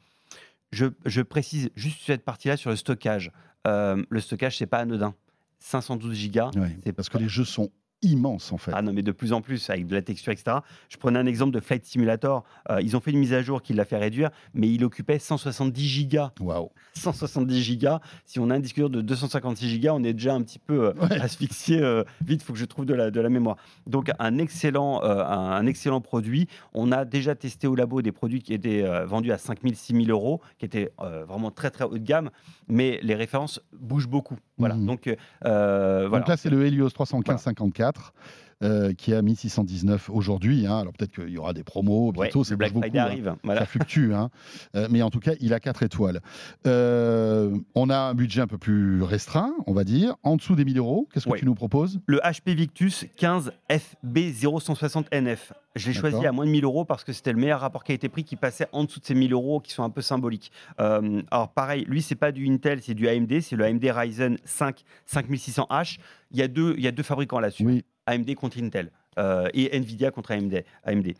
[0.72, 3.30] Je, je précise juste cette partie-là sur le stockage.
[3.66, 5.14] Le stockage, c'est pas anodin.
[5.58, 7.70] 512 Go, Ouais, C'est parce que les jeux sont
[8.02, 8.72] immenses, en fait.
[8.74, 10.58] ah non, mais de plus en plus, avec de la texture, etc.
[10.88, 12.44] Je prenais un exemple de Flight Simulator.
[12.70, 15.18] Euh, ils ont fait une mise à jour qui l'a fait réduire, mais il occupait
[15.18, 16.32] 170 gigas.
[16.40, 16.70] Waouh.
[16.94, 18.00] 170 gigas.
[18.24, 20.88] Si on a un disque dur de 256 gigas, on est déjà un petit peu
[20.88, 21.20] euh, Ouais.
[21.20, 21.80] asphyxié.
[21.82, 23.56] euh, vite, il faut que je trouve de la, de la mémoire.
[23.86, 26.48] Donc, un excellent, un, excellent produit.
[26.74, 30.40] On a déjà testé au labo des produits qui étaient vendus à 5000, 6000 euros,
[30.58, 32.30] qui étaient vraiment très, très haut de gamme,
[32.68, 34.36] mais les références bougent beaucoup.
[34.58, 34.74] Voilà.
[34.74, 34.86] Mhm.
[34.86, 36.08] Donc, voilà.
[36.08, 40.66] Donc là, c'est le Helios 315-54 2024 euh, qui est à 1619 aujourd'hui.
[40.66, 40.78] hein.
[40.78, 42.42] Alors peut-être qu'il y aura des promos bientôt.
[42.48, 43.36] le Black Friday hein.
[43.44, 43.60] Voilà.
[43.60, 44.12] Ça fluctue.
[44.14, 44.30] hein.
[44.74, 46.20] Euh, mais en tout cas, il a 4 étoiles.
[46.66, 50.14] Euh, on a un budget un peu plus restreint, on va dire.
[50.22, 51.38] En dessous des 1000 euros, qu'est-ce que Ouais.
[51.38, 52.00] tu nous proposes?
[52.06, 55.52] Le HP Victus 15 FB0160NF.
[55.74, 58.24] Je l'ai choisi à moins de 1000 euros parce que c'était le meilleur rapport qualité-prix
[58.24, 60.50] qui passait en dessous de ces 1000 euros qui sont un peu symboliques.
[60.78, 64.82] Alors pareil, lui c'est pas du Intel, c'est du AMD, c'est le AMD Ryzen 5
[65.06, 65.98] 5600H.
[66.30, 67.64] Il y a deux, il y a deux fabricants là-dessus.
[67.66, 67.84] Oui.
[68.06, 70.62] AMD contre Intel euh, et Nvidia contre AMD.
[70.84, 71.14] AMD.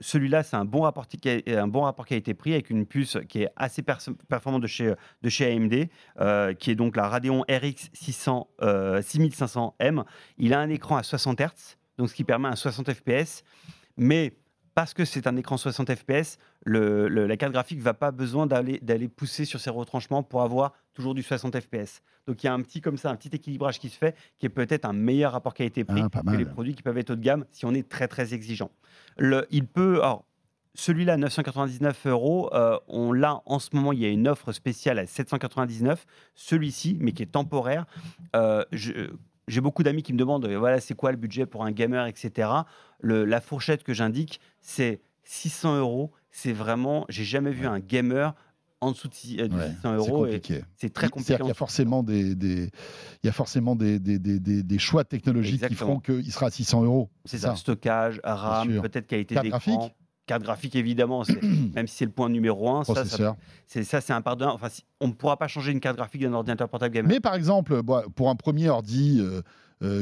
[0.00, 1.06] Celui-là, c'est un, bon rapport
[1.46, 5.52] un bon rapport pris avec une puce qui est assez performante de chez, de chez
[5.52, 5.88] AMD,
[6.20, 10.04] euh, qui est donc la Radeon RX 600, euh, 6500M.
[10.38, 13.44] Il a un écran à 60 Hz, donc ce qui permet un 60 FPS,
[13.96, 14.32] mais
[14.74, 18.46] parce que c'est un écran 60 FPS, le- le- la carte graphique va pas besoin
[18.46, 22.02] d'aller d'aller pousser sur ses retranchements pour avoir toujours du 60 FPS.
[22.26, 24.46] Donc il y a un petit comme ça, un petit équilibrage qui se fait, qui
[24.46, 27.20] est peut-être un meilleur rapport qualité-prix Ah, que les produits qui peuvent être haut de
[27.22, 28.70] gamme si on est très très exigeant.
[29.18, 30.24] Le, il peut, alors,
[30.76, 34.98] celui-là, 999 euros, euh, on l'a en ce moment, il y a une offre spéciale
[34.98, 36.04] à 799.
[36.34, 37.86] Celui-ci, mais qui est temporaire,
[38.34, 39.10] euh, je-
[39.46, 42.48] j'ai beaucoup d'amis qui me demandent, voilà, c'est quoi le budget pour un gamer, etc.
[43.00, 46.12] Le- la fourchette que j'indique, c'est 600 euros.
[46.30, 48.34] C'est vraiment, j'ai jamais vu un gamer
[48.80, 50.26] en dessous de six- euh, de Ouais, 600 c'est euros.
[50.76, 51.26] C'est très Il- compliqué.
[51.26, 52.70] C'est-à-dire qu'il y a forcément des, des-
[53.22, 56.00] il y a forcément des, des, choix technologiques Exactement.
[56.00, 57.08] qui feront qu'il sera à 600 euros.
[57.24, 59.48] C'est ça, stockage, RAM, peut-être qualité d'écran.
[59.48, 59.94] graphique
[60.26, 61.22] Carte graphique, évidemment,
[61.74, 63.36] même si c'est le point numéro un, processeur.
[63.66, 64.46] c'est ça, c'est un pardon.
[64.48, 67.10] Enfin, si- on ne pourra pas changer une carte graphique d'un ordinateur portable gamer.
[67.10, 69.42] Mais par exemple, bon, pour un premier ordi euh,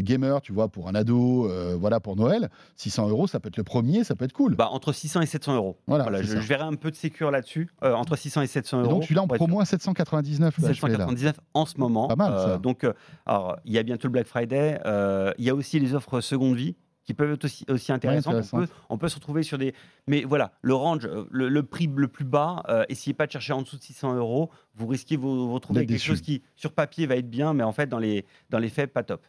[0.00, 3.56] gamer, tu vois, pour un ado, euh, voilà, pour Noël, 600 euros, ça peut être
[3.56, 4.54] le premier, ça peut être cool.
[4.54, 5.76] Bah, entre 600 et 700 euros.
[5.86, 7.68] Voilà, je, verrai un peu de sécure là-dessus.
[7.82, 8.90] Euh, entre 600 et 700 Et euros.
[8.92, 10.74] donc celui-là en promo à 799, le HV, là.
[10.74, 12.08] 799 en ce moment.
[12.08, 12.58] Pas mal, ça.
[12.58, 12.92] donc, euh,
[13.26, 14.80] alors, il y a bientôt le Black Friday.
[14.86, 18.44] euh, il y a aussi les offres seconde vie qui peuvent être aussi, aussi intéressantes.
[18.52, 19.74] on, peut, on peut se retrouver sur des.
[20.06, 23.32] Mais voilà, le range, euh, le, le prix le plus bas, euh, essayez pas de
[23.32, 24.50] chercher en dessous de 600 euros.
[24.74, 27.54] Vous risquez de vous, vous retrouver avec quelque chose qui, sur papier, va être bien,
[27.54, 29.26] mais en fait, dans les, dans les faits, pas top.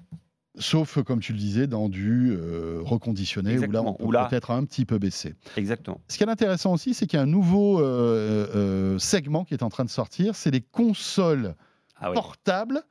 [0.59, 4.11] Sauf, comme tu le disais, dans du euh, reconditionné, où là, on Exactement, peut où
[4.11, 5.33] là- peut-être un petit peu baisser.
[5.57, 5.99] Exactement.
[6.07, 9.55] Ce qui est intéressant aussi, c'est qu'il y a un nouveau euh, euh, segment qui
[9.55, 11.55] est en train de sortir, c'est les consoles
[11.99, 12.13] Ah oui.
[12.15, 12.81] portables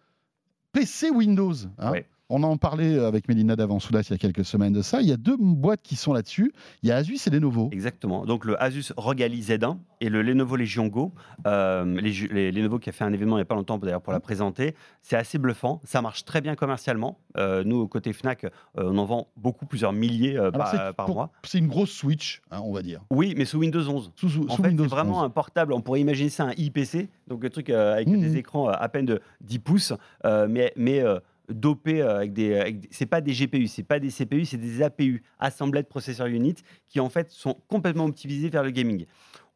[0.72, 1.54] PC Windows.
[1.78, 1.92] hein.
[2.34, 5.02] On en parlait avec Mélina Davansoulas il y a quelques semaines de ça.
[5.02, 6.54] Il y a deux boîtes qui sont là-dessus.
[6.82, 7.68] Il y a Asus et Lenovo.
[7.72, 8.24] Exactement.
[8.24, 11.12] Donc le Asus Rogali Z1 et le Lenovo Legion Go.
[11.46, 14.00] Euh, les, les- Lenovo qui a fait un événement il n'y a pas longtemps d'ailleurs
[14.00, 14.74] pour la présenter.
[15.02, 15.82] C'est assez bluffant.
[15.84, 17.18] Ça marche très bien commercialement.
[17.36, 21.14] Euh, nous, côté Fnac, euh, on en vend beaucoup, plusieurs milliers par, c'est par pour-
[21.16, 21.30] mois.
[21.44, 23.02] C'est une grosse Switch, hein, on va dire.
[23.10, 24.10] Oui, mais sous Windows 11.
[24.16, 25.24] Sous, sous- En sous fait, c'est vraiment 11.
[25.24, 25.74] un portable.
[25.74, 28.20] On pourrait imaginer ça un IPC, donc le truc avec Mhm.
[28.20, 29.92] des écrans à peine de 10 pouces,
[30.48, 31.02] mais, mais
[31.50, 32.80] euh, dopé euh, avec des.
[32.90, 36.56] c'est pas des GPU, c'est pas des CPU, c'est des APU, Assembled Processor Unit,
[36.88, 39.06] qui en fait sont complètement optimisés vers le gaming.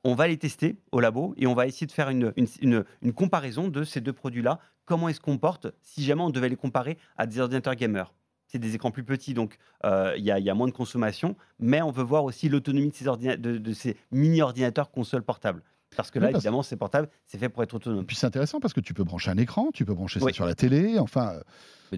[0.04, 3.12] On va les tester au labo et on va essayer de faire une, une, une-
[3.12, 4.60] comparaison de ces deux produits-là.
[4.84, 8.12] Comment ils se comportent si jamais on devait les comparer à des ordinateurs gamers
[8.48, 11.82] c'est des écrans plus petits, donc euh, il y, y a moins de consommation, mais
[11.82, 15.64] on veut voir aussi l'autonomie de ces, de, de ces mini-ordinateurs consoles portables.
[15.96, 18.04] Parce que là, Oui, parce- évidemment, ces portables, c'est fait pour être autonome.
[18.06, 20.46] Puis c'est intéressant parce que tu peux brancher un écran, tu peux brancher ça sur
[20.46, 20.98] la télé.
[20.98, 21.40] Enfin,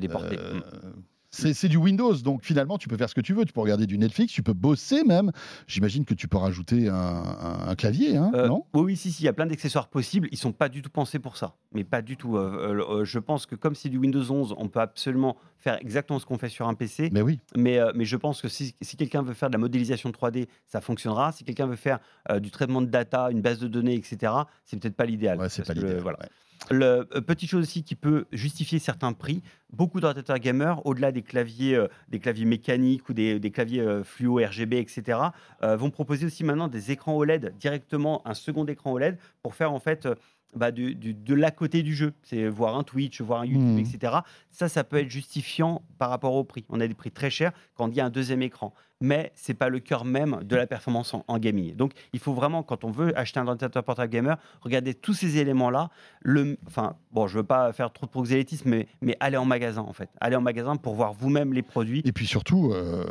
[0.09, 0.39] portées.
[0.39, 1.03] euh, Mm.
[1.31, 3.45] C'est c'est du Windows, donc finalement tu peux faire ce que tu veux.
[3.45, 5.31] Tu peux regarder du Netflix, tu peux bosser même.
[5.66, 8.64] J'imagine que tu peux rajouter un, un- un clavier, hein, Euh, non?
[8.74, 10.29] oui, oui, si, si, il y a plein d'accessoires possibles.
[10.33, 12.37] Ils sont pas du tout pensés pour ça, mais pas du tout.
[12.37, 16.18] Euh, euh, je pense que comme c'est du Windows 11, on peut absolument faire exactement
[16.18, 17.11] ce qu'on fait sur un PC.
[17.12, 17.41] Mais oui.
[17.57, 20.81] Mais, mais je pense que si, si quelqu'un veut faire de la modélisation 3D, ça
[20.81, 21.33] fonctionnera.
[21.33, 21.99] Si quelqu'un veut faire
[22.41, 24.33] du traitement de data, une base de données, etc.,
[24.64, 25.39] c'est peut-être pas l'idéal.
[25.39, 25.97] Ouais, c'est pas l'idée.
[25.99, 26.18] voilà.
[26.20, 26.29] ouais.
[26.70, 29.42] Le, euh, petite chose aussi qui peut justifier certains prix,
[29.72, 34.36] beaucoup d'ordinateurs gamers, au-delà des claviers, euh, des claviers mécaniques ou des, claviers euh, fluo,
[34.36, 35.18] RGB, etc.,
[35.62, 39.80] vont proposer aussi maintenant des écrans OLED directement, un second écran OLED pour faire en
[39.80, 40.09] fait
[40.57, 43.62] bah, du- du- de l'à côté du jeu, c'est voir un Twitch, voir un YouTube,
[43.68, 43.78] Mhm.
[43.78, 44.12] etc.
[44.51, 46.64] Ça, ça peut être justifiant par rapport au prix.
[46.70, 49.55] On a des prix très chers quand il y a un deuxième écran, mais c'est
[49.55, 51.76] pas le cœur même de la performance en, en gaming.
[51.76, 55.36] Donc, il faut vraiment, quand on veut acheter un ordinateur portable gamer, regarder tous ces
[55.36, 55.90] éléments-là.
[56.22, 59.82] Le, enfin, bon, je veux pas faire trop de proxénétisme, mais, mais aller en magasin
[59.82, 62.03] en fait, aller en magasin pour voir vous-même les produits.
[62.05, 63.05] Et puis surtout, euh,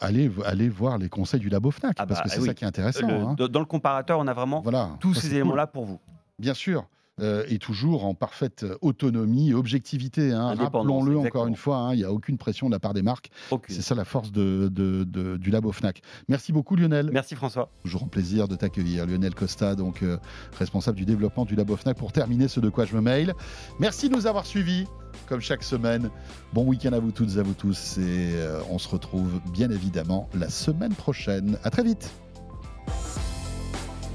[0.00, 2.46] allez, allez voir les conseils du labo Fnac, Ah parce bah, que c'est oui.
[2.48, 3.06] ça qui est intéressant.
[3.06, 3.34] Le- hein.
[3.38, 4.96] dans- le comparateur, on a vraiment Voilà.
[5.00, 6.00] tous Ça, ces éléments-là pour vous.
[6.38, 6.86] Bien sûr.
[7.20, 10.30] euh, et toujours en parfaite autonomie et objectivité.
[10.32, 10.54] hein.
[10.66, 13.30] Rappelons-le encore une fois, hein, il n'y a aucune pression de la part des marques.
[13.74, 16.00] C'est ça la force de, de- de- du labo Fnac.
[16.28, 17.10] Merci beaucoup Lionel.
[17.12, 17.70] Merci François.
[17.82, 19.04] Toujours un plaisir de t'accueillir.
[19.04, 20.16] Lionel Costa, donc euh,
[20.60, 23.34] responsable du développement du Labo Fnac, pour terminer ce de quoi je me mail.
[23.80, 24.86] Merci de nous avoir suivis,
[25.28, 26.10] comme chaque semaine.
[26.52, 27.98] Bon week-end à vous toutes et à vous tous.
[27.98, 28.02] Et
[28.36, 31.58] euh, on se retrouve bien évidemment la semaine prochaine.
[31.64, 32.12] À très vite.